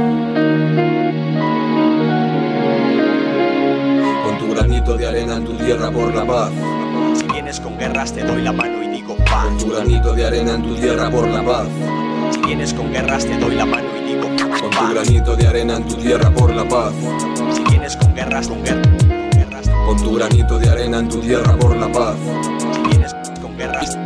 [4.37, 6.51] tu granito de arena en tu tierra por la paz.
[7.17, 9.45] Si vienes con guerras te doy la mano y digo paz.
[9.45, 11.67] Con tu granito de arena en tu tierra por la paz.
[12.31, 14.61] Si vienes con guerras te doy la mano y digo paz.
[14.61, 16.93] Con tu granito de arena en tu tierra por la paz.
[17.55, 18.98] Si vienes con guerras, con guerras.
[19.89, 22.15] Con tu granito de arena en tu tierra por la paz.
[22.75, 23.97] Si vienes con guerras,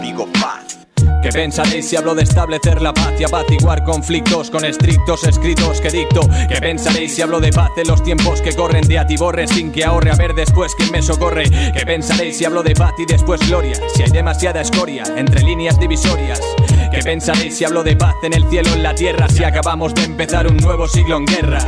[0.00, 0.78] digo paz.
[1.24, 5.90] ¿Qué pensaréis si hablo de establecer la paz y apaciguar conflictos con estrictos escritos que
[5.90, 6.20] dicto?
[6.48, 9.84] ¿Qué pensaréis si hablo de paz en los tiempos que corren de atiborre sin que
[9.84, 11.50] ahorre a ver después quién me socorre?
[11.50, 13.74] ¿Qué pensaréis si hablo de paz y después gloria?
[13.92, 16.40] Si hay demasiada escoria entre líneas divisorias.
[16.92, 19.28] ¿Qué pensaréis si hablo de paz en el cielo, en la tierra?
[19.28, 21.58] Si acabamos de empezar un nuevo siglo en guerra.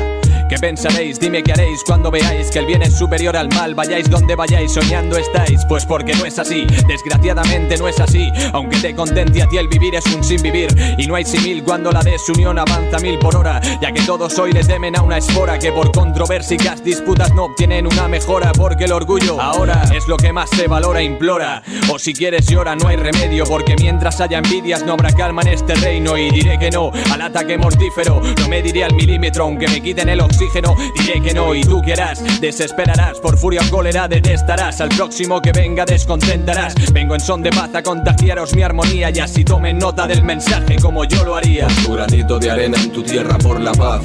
[0.49, 1.19] ¿Qué pensaréis?
[1.19, 3.75] Dime qué haréis cuando veáis que el bien es superior al mal.
[3.75, 5.65] Vayáis donde vayáis, soñando estáis.
[5.69, 8.31] Pues porque no es así, desgraciadamente no es así.
[8.53, 10.69] Aunque te contente a ti el vivir es un sin vivir.
[10.99, 13.61] Y no hay simil cuando la desunión avanza mil por hora.
[13.81, 17.85] Ya que todos hoy le temen a una espora que por controversias, disputas no obtienen
[17.87, 18.53] una mejora.
[18.53, 21.65] Porque el orgullo ahora es lo que más se valora, implora.
[21.91, 23.47] O si quieres llora, no hay remedio.
[23.47, 26.17] Porque mientras haya envidias no habrá calma en este reino.
[26.17, 28.23] Y diré que no al ataque mortífero.
[28.41, 30.36] No me diré al milímetro aunque me quiten el oxígeno.
[30.39, 33.19] Diré que no y tú quieras, desesperarás.
[33.21, 34.81] Por furia o cólera detestarás.
[34.81, 36.75] Al próximo que venga descontentarás.
[36.93, 39.11] Vengo en son de paz a contagiaros mi armonía.
[39.11, 41.67] Y así tomen nota del mensaje como yo lo haría.
[41.67, 44.03] Con tu granito de arena en tu tierra por la paz.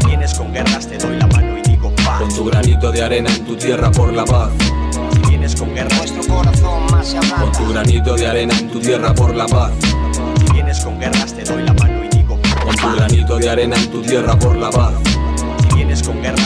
[0.00, 2.20] Si vienes con guerras te doy la mano y digo paz.
[2.20, 4.50] Con tu granito de arena en tu tierra por la paz.
[5.12, 8.80] Si vienes con guerras nuestro corazón más se Con tu granito de arena en tu
[8.80, 9.72] tierra por la paz.
[10.46, 13.76] Si vienes con guerras te doy la mano y digo Con tu granito de arena
[13.76, 14.94] en tu tierra por la paz.
[16.06, 16.45] Con guerras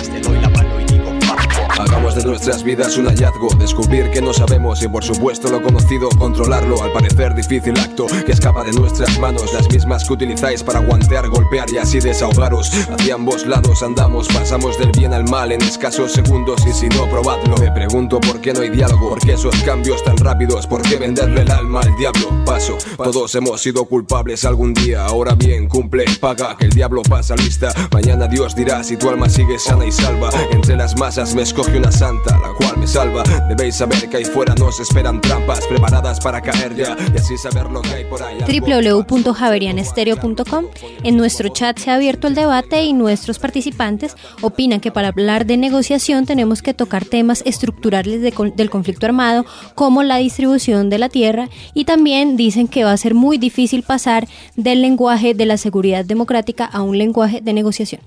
[2.15, 6.83] De nuestras vidas un hallazgo, descubrir que no sabemos y por supuesto lo conocido, controlarlo,
[6.83, 11.29] al parecer difícil acto que escapa de nuestras manos, las mismas que utilizáis para guantear,
[11.29, 12.73] golpear y así desahogaros.
[12.91, 17.09] Hacia ambos lados andamos, pasamos del bien al mal en escasos segundos y si no,
[17.09, 17.57] probadlo.
[17.59, 20.97] Me pregunto por qué no hay diálogo, por qué esos cambios tan rápidos, por qué
[20.97, 22.45] venderle el alma al diablo.
[22.45, 27.37] Paso, todos hemos sido culpables algún día, ahora bien, cumple, paga, que el diablo pasa
[27.37, 27.73] lista.
[27.93, 30.31] Mañana Dios dirá si tu alma sigue sana y salva.
[30.51, 33.23] Entre las masas me escoge una santa la cual me salva.
[33.47, 37.71] Debéis saber que ahí fuera nos esperan trampas preparadas para caer ya y así saber
[37.71, 38.47] lo que hay por allá.
[38.47, 40.65] www.javerianestereo.com
[41.03, 45.45] En nuestro chat se ha abierto el debate y nuestros participantes opinan que para hablar
[45.45, 51.11] de negociación tenemos que tocar temas estructurales del conflicto armado como la distribución de la
[51.11, 55.59] tierra y también dicen que va a ser muy difícil pasar del lenguaje de la
[55.59, 58.01] seguridad democrática a un lenguaje de negociación.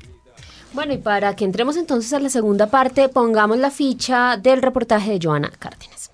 [0.73, 5.11] Bueno, y para que entremos entonces a la segunda parte, pongamos la ficha del reportaje
[5.11, 6.11] de Joana Cárdenas.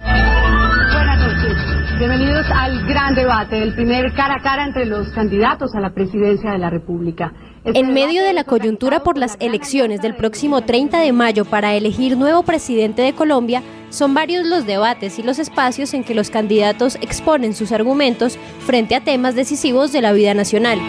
[0.00, 1.98] Buenas noches.
[2.00, 6.50] Bienvenidos al gran debate, el primer cara a cara entre los candidatos a la presidencia
[6.50, 7.32] de la República.
[7.64, 11.74] Este En medio de la coyuntura por las elecciones del próximo 30 de mayo para
[11.74, 16.30] elegir nuevo presidente de Colombia, son varios los debates y los espacios en que los
[16.30, 20.80] candidatos exponen sus argumentos frente a temas decisivos de la vida nacional.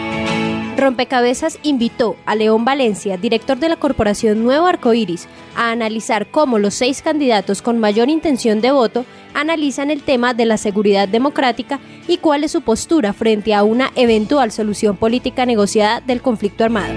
[0.84, 6.74] Rompecabezas invitó a León Valencia, director de la corporación Nuevo Arcoíris, a analizar cómo los
[6.74, 12.18] seis candidatos con mayor intención de voto analizan el tema de la seguridad democrática y
[12.18, 16.92] cuál es su postura frente a una eventual solución política negociada del conflicto armado.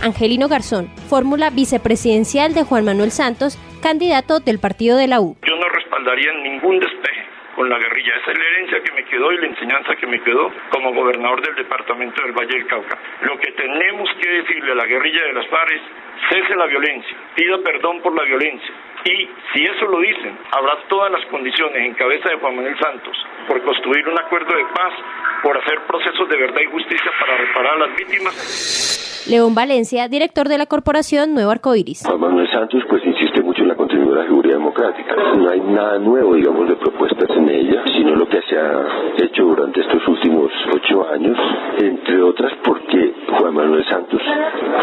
[0.00, 5.36] Angelino Garzón, fórmula vicepresidencial de Juan Manuel Santos, candidato del partido de la U.
[5.46, 7.23] Yo no respaldaría ningún despeje
[7.54, 8.16] con la guerrilla.
[8.22, 11.40] Esa es la herencia que me quedó y la enseñanza que me quedó como gobernador
[11.42, 12.98] del departamento del Valle del Cauca.
[13.22, 15.82] Lo que tenemos que decirle a la guerrilla de las FARC es
[16.28, 18.74] cese la violencia, pida perdón por la violencia.
[19.04, 23.16] Y si eso lo dicen, habrá todas las condiciones en cabeza de Juan Manuel Santos
[23.46, 24.92] por construir un acuerdo de paz,
[25.42, 29.26] por hacer procesos de verdad y justicia para reparar a las víctimas.
[29.28, 32.02] León Valencia, director de la corporación Nuevo Arcoíris.
[32.06, 33.03] Juan Manuel Santos pues
[34.14, 35.14] la seguridad democrática.
[35.36, 38.86] No hay nada nuevo, digamos, de propuestas en ella, sino lo que se ha
[39.18, 41.36] hecho durante estos últimos ocho años,
[41.78, 44.20] entre otras porque Juan Manuel Santos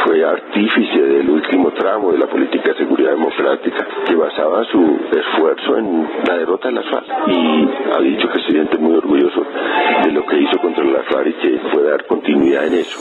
[0.06, 5.78] fue artífice del último tramo de la política de seguridad democrática que basaba su esfuerzo
[5.78, 9.46] en la derrota de las FARC y ha dicho que se siente muy orgulloso
[10.04, 13.00] de lo que hizo contra las FARC y que puede dar continuidad en eso.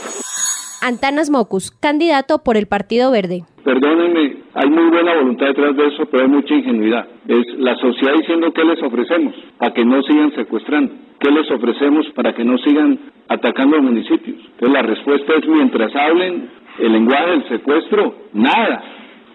[0.81, 3.43] Antanas Mocus, candidato por el Partido Verde.
[3.63, 7.07] Perdónenme, hay muy buena voluntad detrás de eso, pero hay mucha ingenuidad.
[7.27, 12.09] Es la sociedad diciendo qué les ofrecemos para que no sigan secuestrando, qué les ofrecemos
[12.15, 14.37] para que no sigan atacando a municipios.
[14.37, 18.83] Entonces la respuesta es mientras hablen el lenguaje del secuestro, nada.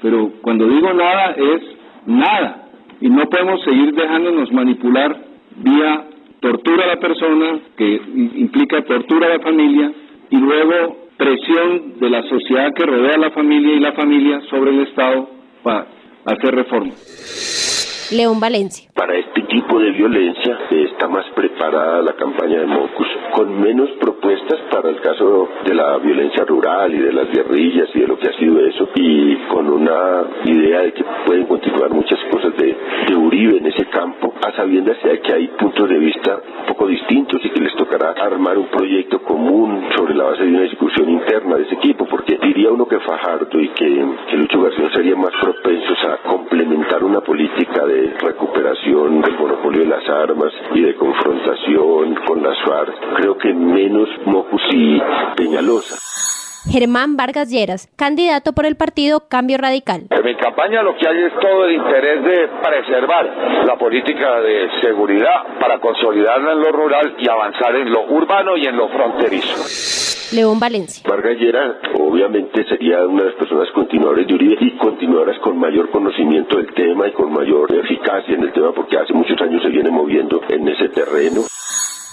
[0.02, 1.62] Pero cuando digo nada es
[2.06, 2.68] nada.
[3.00, 5.16] Y no podemos seguir dejándonos manipular
[5.56, 6.04] vía
[6.40, 8.00] tortura a la persona, que
[8.36, 9.92] implica tortura a la familia,
[10.30, 14.70] y luego presión de la sociedad que rodea a la familia y la familia sobre
[14.70, 15.28] el Estado
[15.62, 15.86] para
[16.24, 18.08] hacer reformas.
[18.12, 18.90] León Valencia.
[18.96, 24.58] Para este tipo de violencia está más preparada la campaña de Mocus, con menos propuestas
[24.70, 28.30] para el caso de la violencia rural y de las guerrillas y de lo que
[28.30, 32.74] ha sido eso, y con una idea de que pueden continuar muchas cosas de,
[33.06, 36.86] de Uribe en ese campo, a sabiendas de que hay puntos de vista un poco
[36.86, 41.10] distintos y que les tocará armar un proyecto común sobre la base de una discusión
[41.10, 45.20] interna de ese equipo, porque diría uno que Fajardo y que, que Lucho García serían
[45.20, 50.94] más propensos a complementar una política de recuperación del monopolio de las armas y de
[50.94, 53.16] confrontación con las FARC.
[53.16, 55.00] Creo que menos Mocus y
[55.36, 55.96] Peñalosa.
[56.70, 60.06] Germán Vargas Lleras, candidato por el partido Cambio Radical.
[60.10, 64.68] En mi campaña lo que hay es todo el interés de preservar la política de
[64.82, 69.62] seguridad para consolidarla en lo rural y avanzar en lo urbano y en lo fronterizo.
[70.32, 71.02] León Valencia.
[71.08, 75.90] Vargas Lleras obviamente sería una de las personas continuadoras de Uribe y continuadoras con mayor
[75.90, 79.68] conocimiento del tema y con mayor eficacia en el tema porque hace muchos años se
[79.68, 81.42] viene moviendo en ese terreno.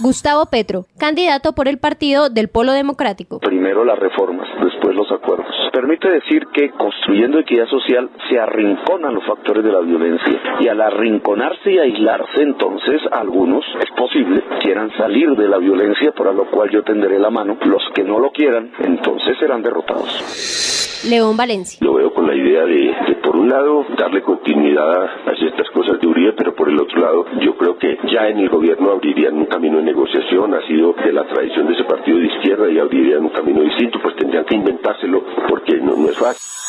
[0.04, 3.40] Gustavo Petro, candidato por el partido del Polo Democrático.
[3.40, 5.48] Primero las reformas, después los acuerdos.
[5.72, 10.82] Permite decir que construyendo equidad social se arrinconan los factores de la violencia y al
[10.82, 16.70] arrinconarse y aislarse entonces algunos, es posible, quieran salir de la violencia para lo cual
[16.70, 17.58] yo tenderé la mano.
[17.64, 20.73] Los que no lo quieran, entonces serán derrotados.
[21.10, 21.78] León Valencia.
[21.82, 26.08] Lo veo con la idea de, por un lado, darle continuidad a ciertas cosas de
[26.08, 29.46] Uribe, pero por el otro lado, yo creo que ya en el gobierno abrirían un
[29.46, 33.24] camino de negociación, ha sido de la tradición de ese partido de izquierda y abrirían
[33.24, 36.63] un camino distinto, pues tendrían que inventárselo porque no es fácil.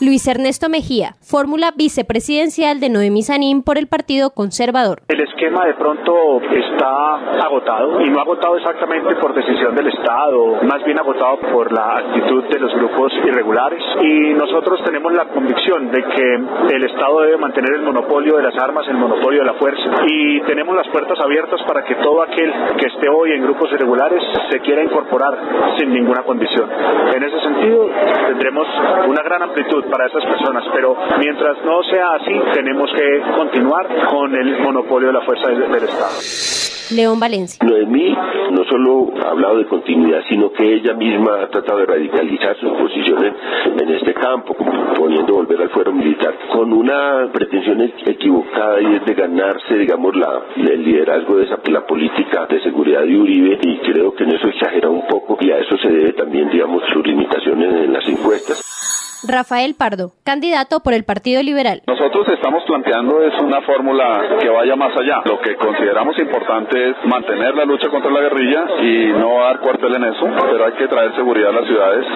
[0.00, 5.02] Luis Ernesto Mejía, fórmula vicepresidencial de Noemí Sanín por el Partido Conservador.
[5.06, 10.82] El esquema de pronto está agotado y no agotado exactamente por decisión del Estado, más
[10.84, 16.02] bien agotado por la actitud de los grupos irregulares y nosotros tenemos la convicción de
[16.02, 19.84] que el Estado debe mantener el monopolio de las armas, el monopolio de la fuerza
[20.06, 24.22] y tenemos las puertas abiertas para que todo aquel que esté hoy en grupos irregulares
[24.50, 25.38] se quiera incorporar
[25.78, 26.68] sin ninguna condición.
[27.14, 27.90] En ese sentido
[28.28, 28.66] tendremos
[29.06, 30.64] una gran amplitud salud para esas personas.
[30.72, 35.60] Pero mientras no sea así, tenemos que continuar con el monopolio de la fuerza del,
[35.70, 36.62] del Estado.
[36.90, 37.64] León Valencia.
[37.66, 38.14] Noemí
[38.50, 42.72] no solo ha hablado de continuidad, sino que ella misma ha tratado de radicalizar sus
[42.72, 43.34] posiciones
[43.80, 44.54] en este campo,
[44.96, 50.42] poniendo volver al fuero militar, con una pretensión equivocada y es de ganarse, digamos, la,
[50.56, 54.48] el liderazgo de esa, la política de seguridad de Uribe, y creo que en eso
[54.48, 58.81] exagera un poco, y a eso se debe también, digamos, sus limitaciones en las encuestas.
[59.24, 61.82] Rafael Pardo, candidato por el Partido Liberal.
[61.86, 65.22] Nosotros estamos planteando es una fórmula que vaya más allá.
[65.24, 69.94] Lo que consideramos importante es mantener la lucha contra la guerrilla y no dar cuartel
[69.94, 72.06] en eso, pero hay que traer seguridad a las ciudades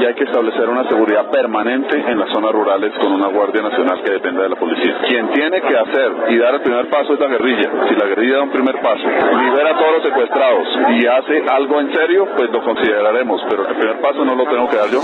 [0.00, 4.02] y hay que establecer una seguridad permanente en las zonas rurales con una Guardia Nacional
[4.02, 4.98] que dependa de la policía.
[5.08, 7.70] Quien tiene que hacer y dar el primer paso es la guerrilla.
[7.88, 11.80] Si la guerrilla da un primer paso, libera a todos los secuestrados y hace algo
[11.80, 15.00] en serio, pues lo consideraremos, pero el primer paso no lo tengo que dar yo.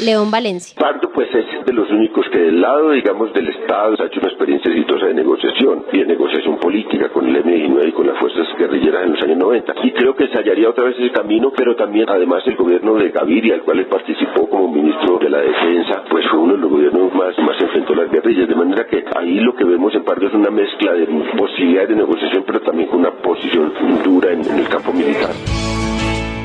[0.00, 0.76] León Valencia.
[0.78, 4.28] Pardo pues es de los únicos que del lado, digamos, del Estado ha hecho una
[4.28, 8.46] experiencia exitosa de negociación y de negociación política con el M19 y con las fuerzas
[8.58, 9.74] guerrilleras en los años 90.
[9.84, 13.54] Y creo que ensayaría otra vez ese camino, pero también además el gobierno de Gaviria,
[13.54, 17.14] al cual él participó como ministro de la Defensa, pues fue uno de los gobiernos
[17.14, 20.26] más, más enfrentó a las guerrillas, de manera que ahí lo que vemos en Pardo
[20.26, 23.72] es una mezcla de posibilidades de negociación, pero también con una posición
[24.02, 25.30] dura en, en el campo militar.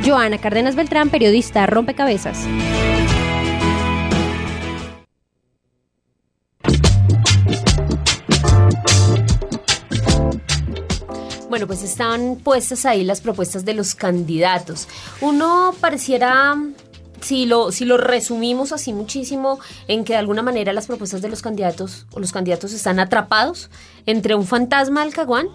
[0.05, 2.47] Joana Cárdenas Beltrán, periodista, rompecabezas.
[11.49, 14.87] Bueno, pues están puestas ahí las propuestas de los candidatos.
[15.19, 16.55] Uno pareciera
[17.21, 21.29] si lo, si lo resumimos así muchísimo, en que de alguna manera las propuestas de
[21.29, 23.71] los candidatos o los candidatos están atrapados
[24.05, 25.47] entre un fantasma del caguán,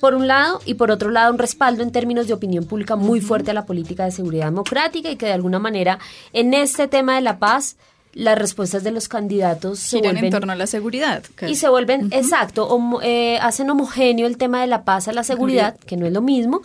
[0.00, 3.20] por un lado, y por otro lado un respaldo en términos de opinión pública muy
[3.20, 5.98] fuerte a la política de seguridad democrática y que de alguna manera
[6.32, 7.76] en este tema de la paz
[8.12, 11.22] las respuestas de los candidatos se Giran vuelven en torno a la seguridad.
[11.48, 15.22] y se vuelven, exacto, homo- eh, hacen homogéneo el tema de la paz a la
[15.22, 16.60] seguridad, que no es lo mismo,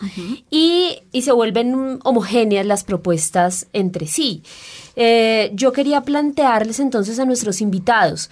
[0.50, 4.42] y, y se vuelven homogéneas las propuestas entre sí.
[4.96, 8.28] Eh, yo quería plantearles entonces a nuestros invitados,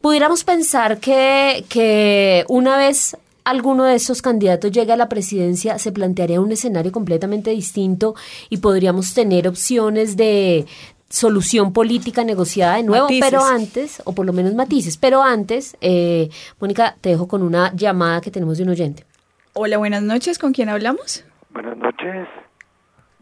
[0.00, 5.92] pudiéramos pensar que, que una vez alguno de esos candidatos llegue a la presidencia, se
[5.92, 8.14] plantearía un escenario completamente distinto
[8.50, 10.66] y podríamos tener opciones de
[11.10, 13.30] solución política negociada de nuevo, Matices.
[13.30, 16.30] pero antes, o por lo menos matices, pero antes, eh,
[16.60, 19.04] Mónica, te dejo con una llamada que tenemos de un oyente.
[19.52, 20.38] Hola, buenas noches.
[20.38, 21.24] ¿Con quién hablamos?
[21.50, 22.28] Buenas noches,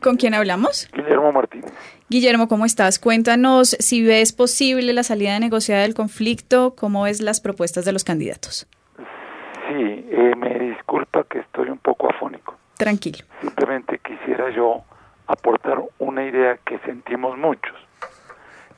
[0.00, 0.88] ¿Con quién hablamos?
[0.92, 1.72] Guillermo Martínez.
[2.08, 3.00] Guillermo, ¿cómo estás?
[3.00, 8.04] Cuéntanos si ves posible la salida negociada del conflicto, cómo ves las propuestas de los
[8.04, 8.68] candidatos.
[8.96, 12.56] Sí, eh, me disculpa que estoy un poco afónico.
[12.76, 13.24] Tranquilo.
[13.40, 14.84] Simplemente quisiera yo
[15.28, 17.76] aportar una idea que sentimos muchos.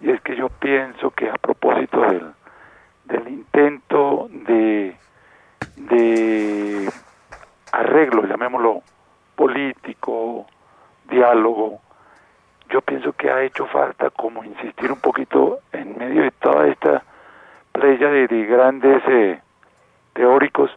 [0.00, 2.32] Y es que yo pienso que a propósito del,
[3.04, 4.96] del intento de,
[5.76, 6.90] de
[7.72, 8.82] arreglo, llamémoslo
[9.36, 10.46] político,
[11.08, 11.80] diálogo,
[12.68, 17.02] yo pienso que ha hecho falta como insistir un poquito en medio de toda esta
[17.72, 19.40] playa de, de grandes eh,
[20.12, 20.70] teóricos,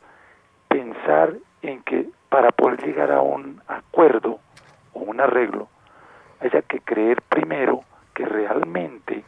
[0.68, 4.40] pensar en que para poder llegar a un acuerdo
[4.94, 5.68] o un arreglo,
[6.40, 7.82] haya que creer primero
[8.14, 9.24] que realmente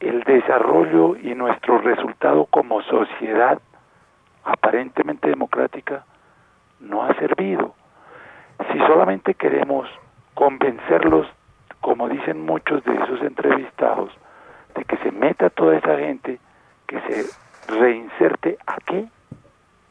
[0.00, 3.60] el desarrollo y nuestro resultado como sociedad
[4.44, 6.04] aparentemente democrática
[6.80, 7.74] no ha servido.
[8.72, 9.88] Si solamente queremos
[10.34, 11.26] convencerlos,
[11.80, 14.10] como dicen muchos de esos entrevistados,
[14.74, 16.38] de que se meta toda esa gente,
[16.86, 17.26] que se
[17.68, 19.06] reinserte a qué,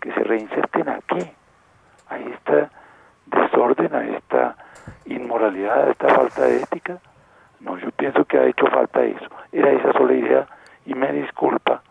[0.01, 1.33] que se reinserten a qué,
[2.09, 2.71] a esta
[3.27, 4.55] desorden, a esta
[5.57, 6.97] esta falta de ética.
[7.59, 9.25] No, yo pienso que ha hecho falta eso.
[9.51, 10.47] Era esa sola idea
[10.85, 11.81] y me disculpa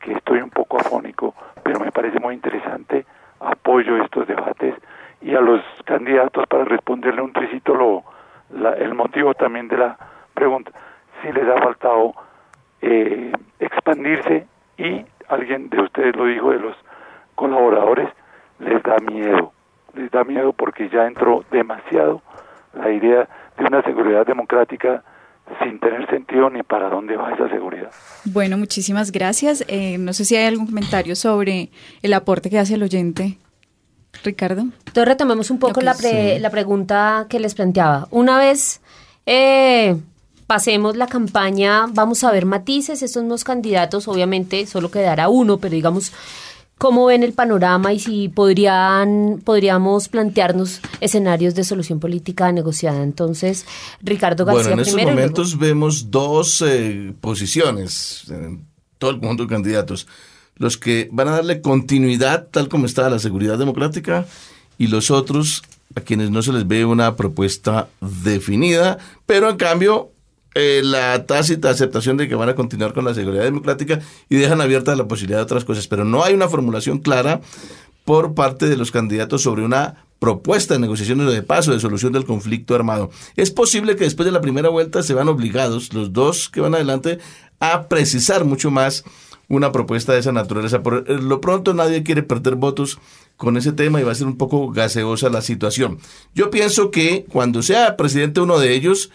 [0.00, 3.04] que estoy un poco afónico, pero me parece muy interesante,
[3.40, 4.74] apoyo estos debates
[5.20, 8.02] y a los candidatos para responderle un tricito lo,
[8.50, 9.96] la- el motivo también de la
[10.34, 10.72] pregunta,
[11.20, 12.14] si les ha faltado
[12.80, 14.46] eh, expandirse
[14.78, 16.76] y alguien de ustedes lo dijo de los
[17.36, 18.08] colaboradores,
[18.58, 19.52] les da miedo,
[19.94, 22.22] les da miedo porque ya entró demasiado
[22.82, 23.28] la idea
[23.58, 25.02] de una seguridad democrática
[25.62, 27.90] sin tener sentido ni para dónde va esa seguridad.
[28.24, 29.64] Bueno, muchísimas gracias.
[29.68, 31.70] Eh, no sé si hay algún comentario sobre
[32.02, 33.38] el aporte que hace el oyente.
[34.24, 34.60] Ricardo.
[34.62, 36.40] Entonces retomemos un poco la, pre- sí.
[36.40, 38.08] la pregunta que les planteaba.
[38.10, 38.80] Una vez
[39.26, 39.96] eh,
[40.46, 45.74] pasemos la campaña, vamos a ver matices, estos nuevos candidatos, obviamente solo quedará uno, pero
[45.74, 46.12] digamos,
[46.82, 53.04] ¿Cómo ven el panorama y si podrían, podríamos plantearnos escenarios de solución política negociada?
[53.04, 53.64] Entonces,
[54.02, 58.66] Ricardo García Bueno, en estos primero y luego- momentos vemos dos eh, posiciones en
[58.98, 60.08] todo el conjunto de candidatos.
[60.56, 64.26] Los que van a darle continuidad tal como está a la seguridad democrática
[64.76, 65.62] y los otros
[65.94, 70.11] a quienes no se les ve una propuesta definida, pero en cambio
[70.54, 74.60] eh, la tácita aceptación de que van a continuar con la seguridad democrática y dejan
[74.60, 75.88] abierta la posibilidad de otras cosas.
[75.88, 77.40] Pero no hay una formulación clara
[78.04, 82.24] por parte de los candidatos sobre una propuesta de negociaciones de paso de solución del
[82.24, 83.10] conflicto armado.
[83.34, 86.74] Es posible que después de la primera vuelta se van obligados, los dos que van
[86.74, 87.18] adelante,
[87.58, 89.04] a precisar mucho más
[89.48, 90.82] una propuesta de esa naturaleza.
[90.82, 92.98] Por eh, lo pronto nadie quiere perder votos
[93.36, 95.98] con ese tema y va a ser un poco gaseosa la situación.
[96.34, 99.10] Yo pienso que cuando sea presidente uno de ellos,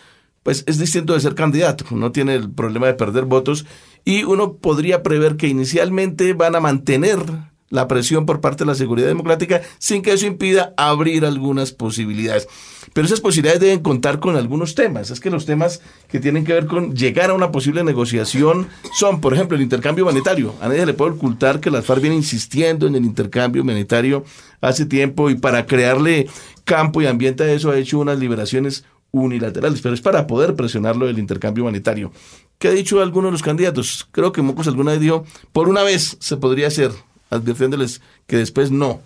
[0.47, 3.65] pues es distinto de ser candidato, no tiene el problema de perder votos
[4.05, 7.19] y uno podría prever que inicialmente van a mantener
[7.67, 12.47] la presión por parte de la seguridad democrática sin que eso impida abrir algunas posibilidades.
[12.93, 15.11] Pero esas posibilidades deben contar con algunos temas.
[15.11, 19.19] Es que los temas que tienen que ver con llegar a una posible negociación son,
[19.19, 20.55] por ejemplo, el intercambio humanitario.
[20.61, 24.23] A nadie le puede ocultar que las FARC viene insistiendo en el intercambio humanitario
[24.61, 26.29] hace tiempo y para crearle
[26.63, 28.85] campo y ambiente a eso ha hecho unas liberaciones
[29.21, 32.11] unilaterales, pero es para poder presionarlo del intercambio humanitario.
[32.57, 34.07] ¿Qué ha dicho alguno de los candidatos?
[34.11, 36.91] Creo que Mocos alguna vez dijo, por una vez se podría hacer,
[37.29, 39.01] advirtiéndoles que después no.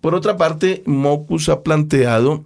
[0.00, 2.44] Por otra parte, Mocus ha planteado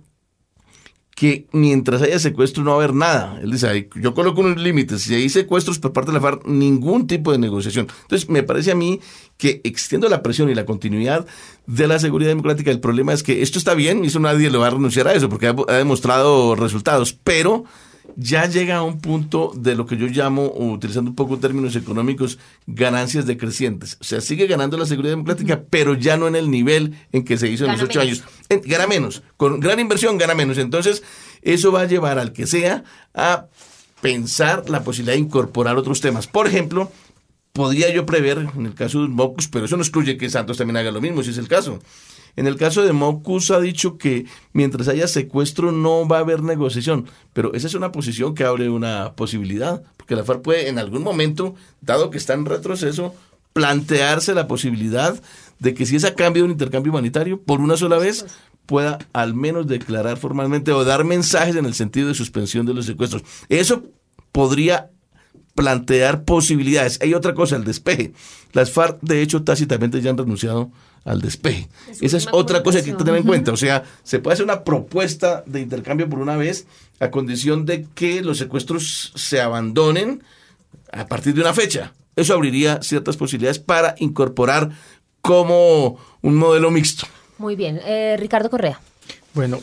[1.19, 3.41] que mientras haya secuestro no va a haber nada.
[3.43, 6.47] Él dice, "Ay, yo coloco unos límites, si hay secuestros por parte de la FARC,
[6.47, 7.89] ningún tipo de negociación.
[8.03, 9.01] Entonces, me parece a mí
[9.37, 11.27] que existiendo la presión y la continuidad
[11.67, 14.59] de la seguridad democrática, el problema es que esto está bien, y eso nadie le
[14.59, 17.65] va a renunciar a eso, porque ha demostrado resultados, pero
[18.21, 22.41] ya llega a un punto de lo que yo llamo, utilizando un poco términos económicos,
[22.67, 23.97] ganancias decrecientes.
[24.01, 27.39] O sea, sigue ganando la seguridad democrática, pero ya no en el nivel en que
[27.39, 28.23] se hizo en los ocho menos.
[28.23, 28.35] años.
[28.49, 29.23] En- gana menos.
[29.37, 30.59] Con gran inversión gana menos.
[30.59, 31.05] Entonces,
[31.43, 32.83] eso va a llevar al que sea
[33.15, 33.47] a
[34.01, 36.27] pensar la posibilidad de incorporar otros temas.
[36.27, 36.91] Por ejemplo,
[37.53, 40.77] podría yo prever, en el caso de Mocus, pero eso no excluye que Santos también
[40.77, 41.79] haga lo mismo, si es el caso.
[42.39, 46.45] En el caso de Mocus ha dicho que mientras haya secuestro no va a haber
[46.45, 50.79] negociación, pero esa es una posición que abre una posibilidad, porque la FARC puede en
[50.79, 53.13] algún momento, dado que está en retroceso,
[53.55, 55.21] plantearse la posibilidad
[55.59, 58.25] de que si es a cambio de un intercambio humanitario, por una sola vez,
[58.67, 62.87] pueda al menos declarar formalmente o dar mensajes en el sentido de suspensión de los
[62.87, 63.25] secuestros.
[63.49, 63.83] Eso
[64.31, 64.93] podría
[65.57, 67.01] plantear posibilidades.
[67.03, 68.13] Hay otra cosa, el despeje.
[68.53, 70.71] Las FARC, de hecho, tácitamente ya han renunciado
[71.05, 71.69] al despeje.
[72.01, 73.53] Esa es otra cosa que hay que tener en cuenta.
[73.53, 76.67] O sea, se puede hacer una propuesta de intercambio por una vez
[77.01, 80.23] a condición de que los secuestros se abandonen
[80.93, 81.93] a partir de una fecha.
[82.17, 84.71] Eso abriría ciertas posibilidades para incorporar
[85.21, 87.07] como un modelo mixto.
[87.39, 87.81] Muy bien.
[87.85, 88.81] Eh, Ricardo Correa.
[89.35, 89.61] Bueno,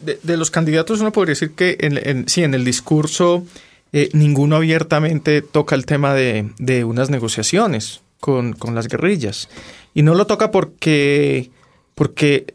[0.00, 3.44] de, de los candidatos uno podría decir que en, en- sí, en el discurso
[3.92, 9.48] eh, ninguno abiertamente toca el tema de, de unas negociaciones con, con las guerrillas.
[9.98, 11.50] Y no lo toca porque,
[11.96, 12.54] porque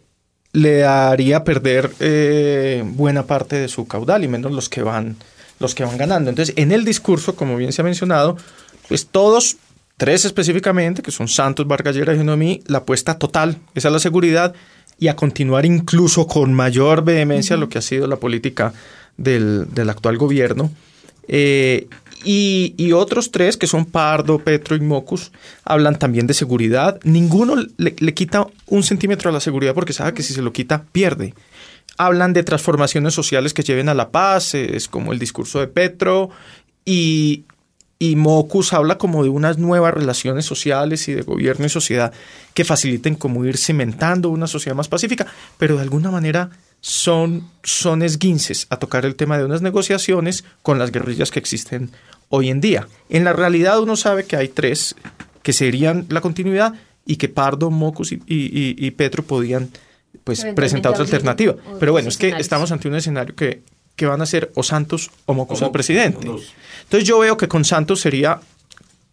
[0.54, 5.18] le haría perder eh, buena parte de su caudal y menos los que van
[5.60, 6.30] los que van ganando.
[6.30, 8.38] Entonces, en el discurso, como bien se ha mencionado,
[8.88, 9.58] pues todos,
[9.98, 14.00] tres específicamente, que son Santos, Vargas Lleras y Genomí, la apuesta total es a la
[14.00, 14.56] seguridad
[14.98, 18.72] y a continuar incluso con mayor vehemencia lo que ha sido la política
[19.18, 20.72] del, del actual gobierno.
[21.28, 21.90] Eh,
[22.24, 25.32] y, y otros tres, que son Pardo, Petro y Mocus,
[25.64, 27.00] hablan también de seguridad.
[27.04, 30.84] Ninguno le, quita un centímetro a la seguridad porque sabe que si se lo quita,
[30.92, 31.34] pierde.
[31.98, 36.30] Hablan de transformaciones sociales que lleven a la paz, es como el discurso de Petro,
[36.86, 37.46] y,
[38.18, 42.12] Mocus habla como de unas nuevas relaciones sociales y de gobierno y sociedad
[42.54, 45.26] que faciliten como ir cimentando una sociedad más pacífica,
[45.58, 46.50] pero de alguna manera
[46.82, 47.50] son
[48.02, 51.92] esguinces a tocar el tema de unas negociaciones con las guerrillas que existen
[52.36, 52.88] hoy en día.
[53.10, 54.96] En la realidad uno sabe que hay tres
[55.44, 56.74] que serían la continuidad
[57.06, 59.70] y que Pardo, Mocus y, y- y- y Petro podían
[60.24, 61.54] pues presentar otra alternativa.
[61.80, 63.62] Pero bueno, es que estamos ante un escenario que,
[63.96, 66.26] que van a ser o Santos o Mocus al presidente.
[66.84, 68.40] Entonces yo veo que con Santos sería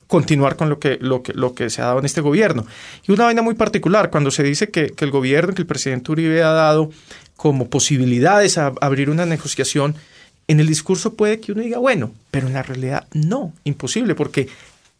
[0.07, 2.65] continuar con lo que, lo, que, lo que se ha dado en este gobierno.
[3.07, 6.11] Y una vaina muy particular, cuando se dice que, que el gobierno, que el presidente
[6.11, 6.91] Uribe ha dado
[7.37, 9.95] como posibilidades a abrir una negociación,
[10.51, 14.49] en el discurso puede que uno diga, bueno, pero en la realidad no, imposible, porque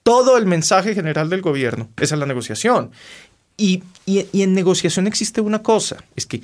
[0.03, 2.91] todo el mensaje general del gobierno es a la negociación.
[3.57, 6.41] Y, y- y en negociación existe una cosa, es que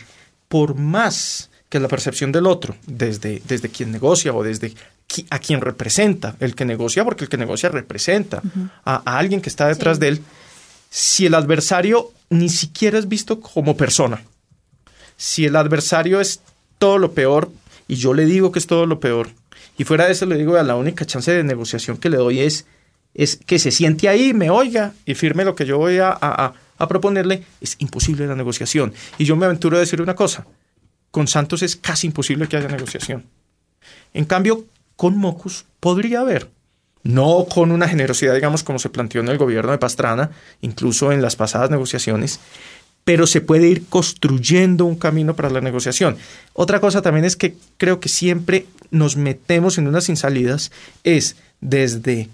[0.48, 4.72] por más que la percepción del otro, desde, desde quien negocia o desde
[5.08, 8.42] qui- a quien representa, el que negocia, porque el que negocia representa
[8.84, 10.20] a, a alguien que está detrás de él,
[10.90, 14.22] si el adversario ni siquiera es visto como persona,
[15.16, 16.40] si el adversario es
[16.78, 17.50] todo lo peor,
[17.88, 19.28] y yo le digo que es todo lo peor,
[19.78, 22.66] y fuera de eso le digo, la única chance de negociación que le doy es,
[23.14, 26.54] es que se siente ahí, me oiga y firme lo que yo voy a, a,
[26.78, 28.94] a proponerle, es imposible la negociación.
[29.18, 30.46] Y yo me aventuro a decir una cosa,
[31.10, 33.24] con Santos es casi imposible que haya negociación.
[34.14, 34.64] En cambio,
[34.96, 36.50] con Mocus podría haber.
[37.02, 40.30] No con una generosidad, digamos, como se planteó en el gobierno de Pastrana,
[40.60, 42.40] incluso en las pasadas negociaciones,
[43.06, 46.16] pero se puede ir construyendo un camino para la negociación.
[46.54, 50.72] Otra cosa también es que creo que siempre nos metemos en unas sin salidas,
[51.04, 52.28] es desde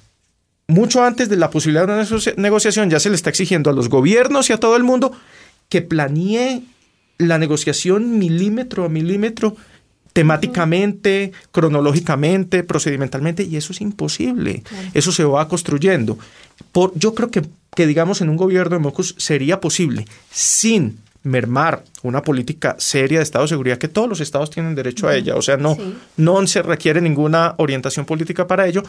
[0.69, 2.09] mucho antes de la posibilidad de una
[2.39, 5.13] negociación, ya se le está exigiendo a los gobiernos y a todo el mundo
[5.69, 6.63] que planee
[7.19, 9.55] la negociación milímetro a milímetro,
[10.15, 14.63] temáticamente, cronológicamente, procedimentalmente, y eso es imposible.
[14.95, 16.19] Eso se va construyendo.
[16.73, 17.43] Por, yo creo que,
[17.75, 23.23] que, digamos, en un gobierno de Mocus sería posible, sin mermar una política seria de
[23.23, 25.77] Estado de seguridad, que todos los estados tienen derecho a ella, o sea, no,
[26.17, 28.83] no se requiere ninguna orientación política para ello,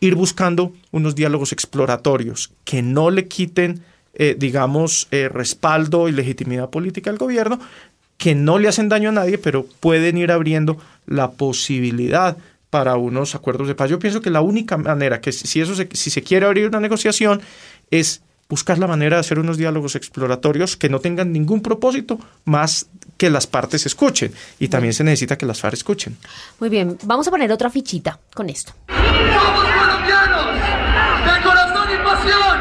[0.00, 3.82] ir buscando unos diálogos exploratorios que no le quiten,
[4.14, 7.58] eh, digamos, eh, respaldo y legitimidad política al gobierno,
[8.18, 12.36] que no le hacen daño a nadie, pero pueden ir abriendo la posibilidad
[12.68, 13.88] para unos acuerdos de paz.
[13.88, 17.40] Yo pienso que la única manera que si eso si se quiere abrir una negociación
[17.90, 22.86] es buscar la manera de hacer unos diálogos exploratorios que no tengan ningún propósito más
[23.16, 24.32] que las partes escuchen.
[24.58, 26.16] Y también se necesita que las FARC escuchen.
[26.60, 28.72] Muy bien, vamos a poner otra fichita con esto.
[28.88, 30.46] Somos colombianos,
[31.24, 32.60] de corazón y pasión,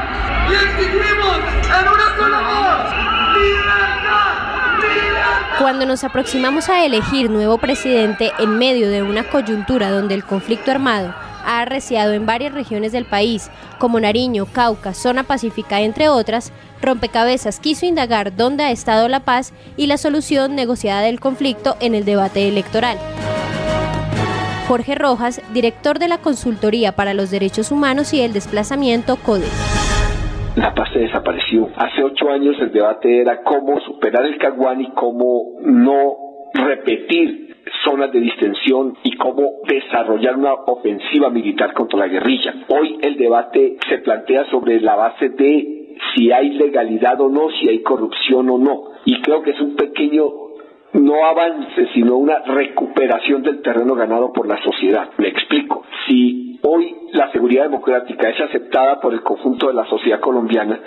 [0.50, 5.60] y exigimos en una sola voz, libertad, libertad.
[5.60, 10.72] Cuando nos aproximamos a elegir nuevo presidente en medio de una coyuntura donde el conflicto
[10.72, 11.14] armado
[11.46, 17.60] ha arreciado en varias regiones del país, como Nariño, Cauca, Zona Pacífica, entre otras, Rompecabezas
[17.60, 22.06] quiso indagar dónde ha estado la paz y la solución negociada del conflicto en el
[22.06, 22.98] debate electoral.
[24.68, 29.46] Jorge Rojas, director de la Consultoría para los Derechos Humanos y el Desplazamiento CODE.
[30.56, 31.70] La paz se desapareció.
[31.76, 36.16] Hace ocho años el debate era cómo superar el Caguán y cómo no
[36.54, 37.45] repetir
[37.84, 42.54] zonas de distensión y cómo desarrollar una ofensiva militar contra la guerrilla.
[42.70, 47.70] Hoy el debate se plantea sobre la base de si hay legalidad o no, si
[47.70, 48.84] hay corrupción o no.
[49.06, 50.26] Y creo que es un pequeño
[50.94, 55.10] no avance, sino una recuperación del terreno ganado por la sociedad.
[55.18, 55.84] Me explico.
[56.08, 60.80] Si hoy la seguridad democrática es aceptada por el conjunto de la sociedad colombiana,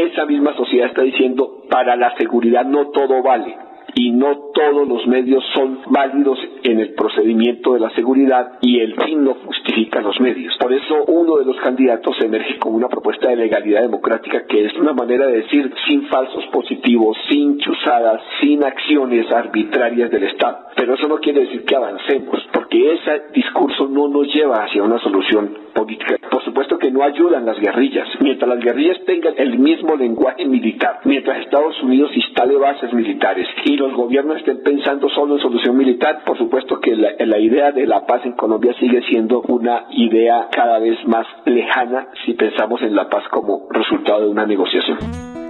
[0.00, 3.67] esa misma sociedad está diciendo, para la seguridad no todo vale
[3.98, 8.94] y no todos los medios son válidos en el procedimiento de la seguridad y el
[8.94, 10.56] fin no justifica los medios.
[10.60, 14.74] Por eso uno de los candidatos emerge como una propuesta de legalidad democrática que es
[14.74, 20.58] una manera de decir sin falsos positivos, sin chuzadas, sin acciones arbitrarias del Estado.
[20.76, 25.00] Pero eso no quiere decir que avancemos, porque ese discurso no nos lleva hacia una
[25.00, 26.16] solución política.
[26.30, 28.08] Por supuesto que no ayudan las guerrillas.
[28.20, 33.76] Mientras las guerrillas tengan el mismo lenguaje militar, mientras Estados Unidos instale bases militares y
[33.76, 37.86] los gobiernos estén pensando solo en solución militar, por supuesto que la, la, idea de
[37.86, 42.94] la paz en Colombia sigue siendo una idea cada vez más lejana si pensamos en
[42.94, 44.98] la paz como resultado de una negociación.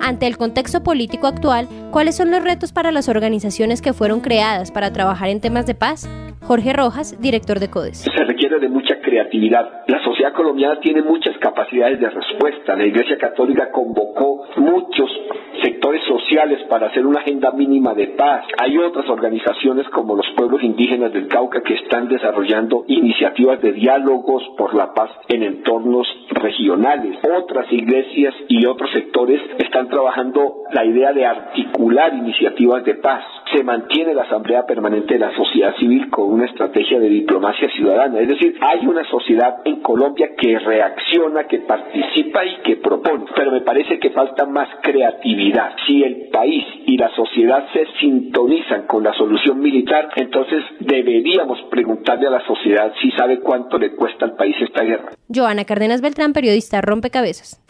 [0.01, 4.71] Ante el contexto político actual, ¿cuáles son los retos para las organizaciones que fueron creadas
[4.71, 6.09] para trabajar en temas de paz?
[6.43, 7.99] Jorge Rojas, director de CODES.
[7.99, 9.85] Se requiere de mucha creatividad.
[9.87, 12.77] La sociedad colombiana tiene muchas capacidades de respuesta.
[12.77, 15.11] La Iglesia Católica convocó muchos
[15.63, 18.45] sectores sociales para hacer una agenda mínima de paz.
[18.63, 24.43] Hay otras organizaciones como los pueblos indígenas del Cauca que están desarrollando iniciativas de diálogos
[24.57, 27.19] por la paz en entornos regionales.
[27.23, 33.25] Otras iglesias y otros sectores están trabajando la idea de articular iniciativas de paz.
[33.55, 38.21] Se mantiene la Asamblea Permanente de la Sociedad Civil con una estrategia de diplomacia ciudadana.
[38.21, 43.25] Es decir, hay una sociedad en Colombia que reacciona, que participa y que propone.
[43.35, 45.75] Pero me parece que falta más creatividad.
[45.87, 52.27] Si el país y la sociedad se sintonizan con la solución militar, entonces deberíamos preguntarle
[52.27, 55.13] a la sociedad si sabe cuánto le cuesta al país esta guerra.
[55.35, 57.63] Joana Cárdenas Beltrán, periodista Rompecabezas.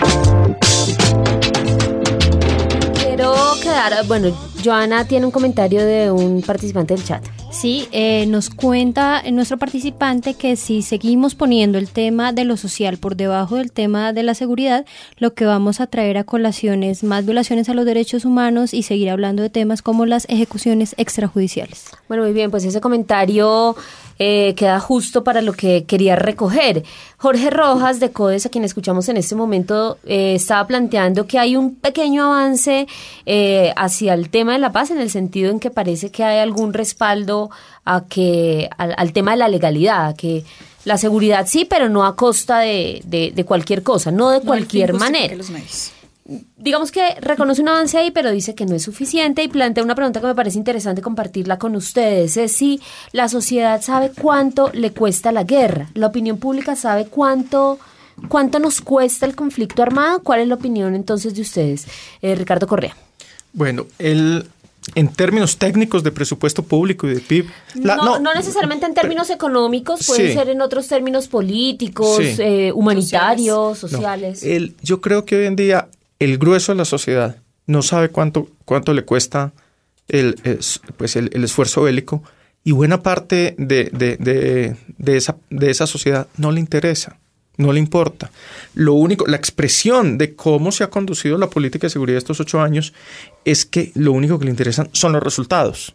[3.05, 4.29] Quiero quedar, bueno,
[4.65, 7.38] Joana tiene un comentario de un participante del chat.
[7.51, 12.99] Sí, eh, nos cuenta nuestro participante que si seguimos poniendo el tema de lo social
[12.99, 14.85] por debajo del tema de la seguridad,
[15.17, 18.83] lo que vamos a traer a colación es más violaciones a los derechos humanos y
[18.83, 21.87] seguir hablando de temas como las ejecuciones extrajudiciales.
[22.07, 23.75] Bueno, muy bien, pues ese comentario
[24.19, 26.85] eh, queda justo para lo que quería recoger,
[27.19, 31.57] Jorge Rojas de CODES, a quien escuchamos en este momento, eh, estaba planteando que hay
[31.57, 32.87] un pequeño avance
[33.27, 36.39] eh, hacia el tema de la paz en el sentido en que parece que hay
[36.39, 37.51] algún respaldo
[37.85, 40.45] a que al, al tema de la legalidad, a que
[40.85, 44.91] la seguridad sí, pero no a costa de, de- de cualquier cosa, no de cualquier
[45.01, 45.35] manera.
[46.59, 49.95] Digamos que reconoce un avance ahí, pero dice que no es suficiente y plantea una
[49.95, 52.37] pregunta que me parece interesante compartirla con ustedes.
[52.37, 52.81] Es si
[53.13, 57.79] la sociedad sabe cuánto le cuesta la guerra, la opinión pública sabe cuánto,
[58.29, 60.23] cuánto nos cuesta el conflicto armado.
[60.23, 61.87] ¿Cuál es la opinión entonces de ustedes?
[62.21, 62.95] Eh, Ricardo Correa.
[63.55, 64.45] Bueno, el,
[64.95, 69.31] en términos técnicos de presupuesto público y de PIB, la- no, no necesariamente en términos
[69.31, 70.33] económicos, pueden Sí.
[70.35, 72.35] ser en otros términos políticos, Sí.
[72.39, 74.43] eh, humanitarios, sociales.
[74.43, 75.89] el- yo creo que hoy en día
[76.19, 79.53] el grueso de la sociedad no sabe cuánto, cuánto le cuesta
[80.09, 82.23] el, es- pues el, el esfuerzo bélico
[82.65, 87.19] y buena parte de, de- de- de esa, de esa sociedad no le interesa,
[87.57, 88.31] no le importa.
[88.75, 92.61] Lo único, la expresión de cómo se ha conducido la política de seguridad estos ocho
[92.61, 92.93] años
[93.45, 95.95] es que lo único que le interesan son los resultados.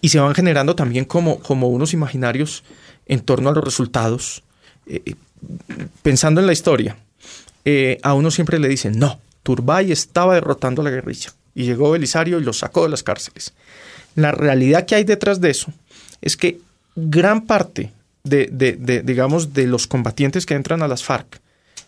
[0.00, 2.64] Y se van generando también como, como unos imaginarios
[3.06, 4.42] en torno a los resultados.
[4.86, 5.14] Eh,
[6.02, 6.96] pensando en la historia,
[7.64, 11.90] eh, a uno siempre le dicen, no, Turbay estaba derrotando a la guerrilla y llegó
[11.90, 13.52] Belisario y los sacó de las cárceles.
[14.14, 15.72] La realidad que hay detrás de eso
[16.20, 16.60] es que
[16.96, 17.92] gran parte
[18.24, 21.40] de, de- digamos, de los combatientes que entran a las FARC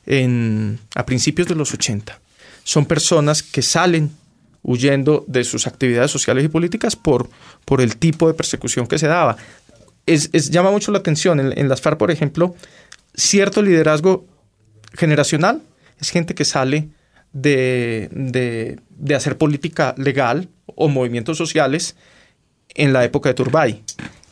[0.06, 2.20] en, a principios de los 80
[2.64, 4.10] son personas que salen
[4.62, 7.28] huyendo de sus actividades sociales y políticas por,
[7.66, 9.36] por el tipo de persecución que se daba.
[10.06, 11.38] Es, llama mucho la atención.
[11.40, 12.54] En, en las FARC, por ejemplo,
[13.14, 14.26] cierto liderazgo
[14.94, 15.62] generacional
[16.00, 16.88] es gente que sale
[17.32, 21.96] de, de- de hacer política legal o movimientos sociales
[22.74, 23.82] en la época de Turbay.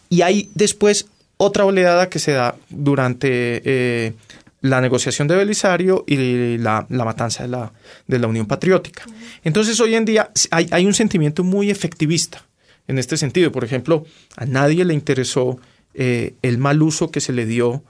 [0.09, 1.07] Y hay después
[1.37, 4.13] otra oleada que se da durante eh,
[4.61, 7.73] la negociación de Belisario y la, la matanza de la,
[8.07, 9.05] de la Unión Patriótica.
[9.43, 12.45] Entonces hoy en día hay, hay un sentimiento muy efectivista
[12.87, 13.51] en este sentido.
[13.51, 14.05] Por ejemplo,
[14.37, 15.59] a nadie le interesó
[15.95, 17.83] eh, el mal uso que se le dio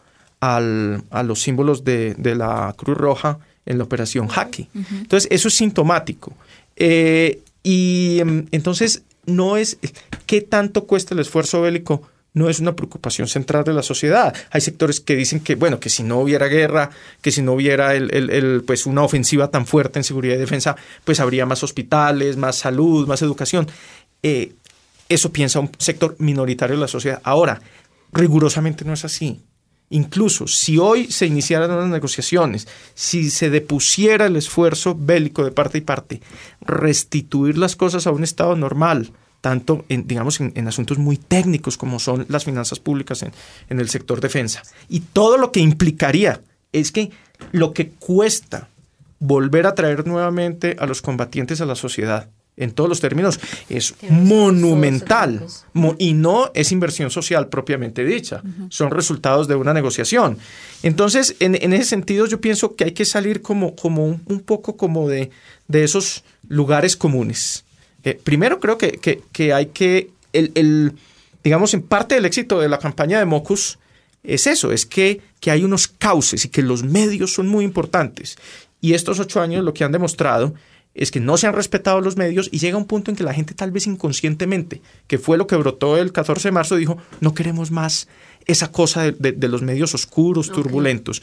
[0.42, 4.68] al- a los símbolos de, de la Cruz Roja en la operación Jaque.
[4.74, 6.34] Entonces, eso es sintomático.
[6.76, 9.78] Eh, y em, entonces, no es
[10.26, 12.02] qué tanto cuesta el esfuerzo bélico,
[12.34, 14.34] no es una preocupación central de la sociedad.
[14.50, 16.90] Hay sectores que dicen que, bueno, que si no hubiera guerra,
[17.20, 20.38] que si no hubiera el, el- el, pues una ofensiva tan fuerte en seguridad y
[20.38, 20.74] defensa,
[21.04, 23.68] pues habría más hospitales, más salud, más educación.
[24.24, 24.54] Eh,
[25.08, 27.20] eso piensa un sector minoritario de la sociedad.
[27.22, 27.60] Ahora,
[28.12, 29.40] rigurosamente no es así.
[29.92, 35.78] Incluso si hoy se iniciaran unas negociaciones, si se depusiera el esfuerzo bélico de parte
[35.78, 36.20] y parte,
[36.60, 39.12] restituir las cosas a un estado normal,
[39.42, 43.32] tanto en, digamos, en, en asuntos muy técnicos como son las finanzas públicas en,
[43.68, 44.62] en el sector defensa.
[44.88, 46.40] Y todo lo que implicaría
[46.72, 47.10] es que
[47.50, 48.68] lo que cuesta
[49.18, 53.94] volver a traer nuevamente a los combatientes a la sociedad, en todos los términos, es
[54.10, 55.46] monumental.
[55.72, 60.38] Mo- y no es inversión social propiamente dicha, son resultados de una negociación.
[60.82, 64.40] Entonces, en, en ese sentido, yo pienso que hay que salir como, como un, un
[64.40, 65.30] poco como de,
[65.68, 67.64] de esos lugares comunes.
[68.04, 70.92] Eh, primero, creo que, que- que hay que, el, el-
[71.44, 73.78] digamos, en parte del éxito de la campaña de Mocus
[74.24, 78.36] es eso, es que, que hay unos cauces y que los medios son muy importantes.
[78.80, 80.54] Y estos ocho años lo que han demostrado
[80.94, 83.32] es que no se han respetado los medios y llega un punto en que la
[83.34, 87.34] gente tal vez inconscientemente, que fue lo que brotó el 14 de marzo, dijo, no
[87.34, 88.08] queremos más
[88.46, 91.22] esa cosa de, de- de los medios oscuros, turbulentos.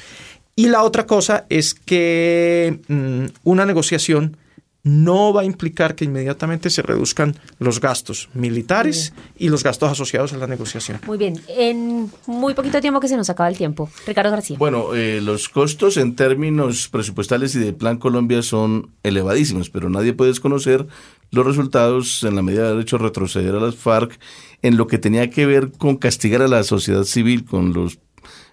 [0.56, 4.38] Y la otra cosa es que mm, una negociación
[4.84, 10.34] no va a implicar que inmediatamente se reduzcan los gastos militares y los gastos asociados
[10.34, 11.00] a la negociación.
[11.06, 13.90] Muy bien, en muy poquito tiempo que se nos acaba el tiempo.
[14.08, 14.58] Ricardo García.
[14.58, 20.14] Bueno, eh, los costos en términos presupuestales y de Plan Colombia son elevadísimos, pero nadie
[20.14, 20.88] puede desconocer
[21.32, 24.18] los resultados en la medida de haber hecho retroceder a las FARC
[24.62, 28.00] en lo que tenía que ver con castigar a la sociedad civil, con los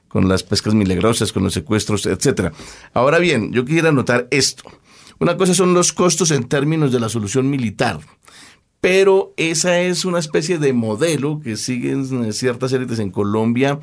[0.08, 2.52] con las pescas milagrosas, con los secuestros, etcétera.
[2.94, 4.62] Ahora bien, yo quisiera anotar esto.
[5.18, 8.00] Una cosa son los costos en términos de la solución militar,
[8.82, 13.80] pero esa es una especie de modelo que siguen eh, ciertas élites en Colombia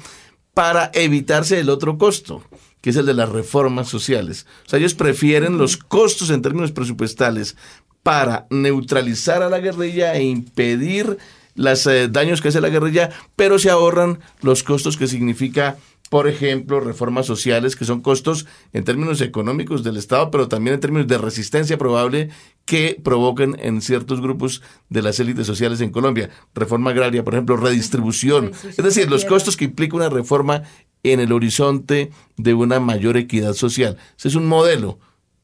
[0.53, 2.43] para evitarse el otro costo,
[2.81, 4.45] que es el de las reformas sociales.
[4.67, 7.57] O sea, ellos prefieren los costos en términos presupuestales
[8.03, 11.17] para neutralizar a la guerrilla e impedir
[11.55, 15.77] los daños que hace la guerrilla, pero se ahorran los costos que significa
[16.13, 20.79] por ejemplo, reformas sociales que son costos en términos económicos del Estado, pero también en
[20.79, 22.29] términos de resistencia probable
[22.65, 26.29] que provoquen en ciertos grupos de las élites sociales en Colombia.
[26.53, 28.51] Reforma agraria, por ejemplo, redistribución.
[28.63, 30.61] Es decir, los costos que implica una reforma
[31.01, 33.97] en el horizonte de una mayor equidad social.
[34.15, 34.99] Ese es un modelo.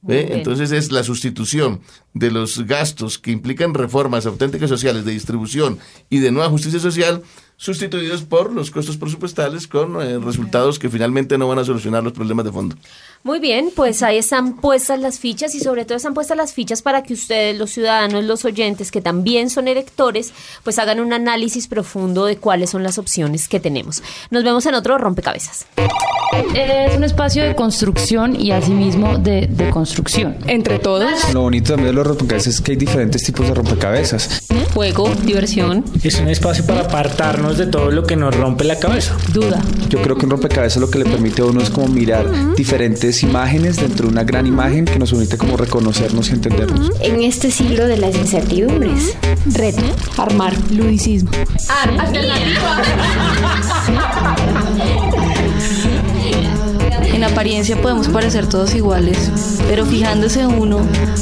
[0.07, 1.81] Entonces es la sustitución
[2.13, 5.79] de los gastos que implican reformas auténticas sociales de distribución
[6.11, 7.23] y de nueva justicia social
[7.59, 12.13] sustituidos por los costos presupuestales con eh, resultados que finalmente no van a solucionar los
[12.13, 12.77] problemas de fondo.
[13.21, 16.81] Muy bien, pues ahí están puestas las fichas y sobre todo están puestas las fichas
[16.81, 20.31] para que ustedes, los ciudadanos, los oyentes, que también son electores,
[20.63, 24.01] pues hagan un análisis profundo de cuáles son las opciones que tenemos.
[24.31, 25.65] Nos vemos en otro rompecabezas.
[26.55, 30.37] Es un espacio de construcción y asimismo de, de construcción.
[30.47, 31.33] Entre todos.
[31.33, 34.47] Lo bonito también de los rompecabezas es que hay diferentes tipos de rompecabezas.
[34.73, 35.83] Juego, diversión.
[36.03, 39.17] Es un espacio para apartarnos de todo lo que nos rompe la cabeza.
[39.33, 39.61] Duda.
[39.89, 43.08] Yo creo que un rompecabezas lo que le permite a uno es como mirar diferentes
[43.23, 46.91] imágenes dentro de una gran imagen que nos permite como reconocernos y entendernos.
[47.01, 49.17] En este siglo de las incertidumbres.
[49.47, 49.81] Reto.
[50.17, 50.53] Armar.
[50.71, 51.31] Ludicismo.
[57.13, 59.31] En apariencia podemos parecer todos iguales,
[59.67, 60.79] pero fijándose uno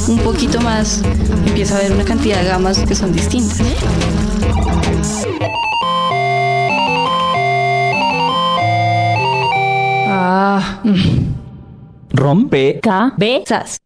[0.08, 1.02] un poquito más,
[1.46, 3.62] empieza a ver una cantidad de gamas que son distintas.
[10.10, 10.82] Ah.
[12.18, 12.80] Rompe.
[12.82, 13.78] Cabezas.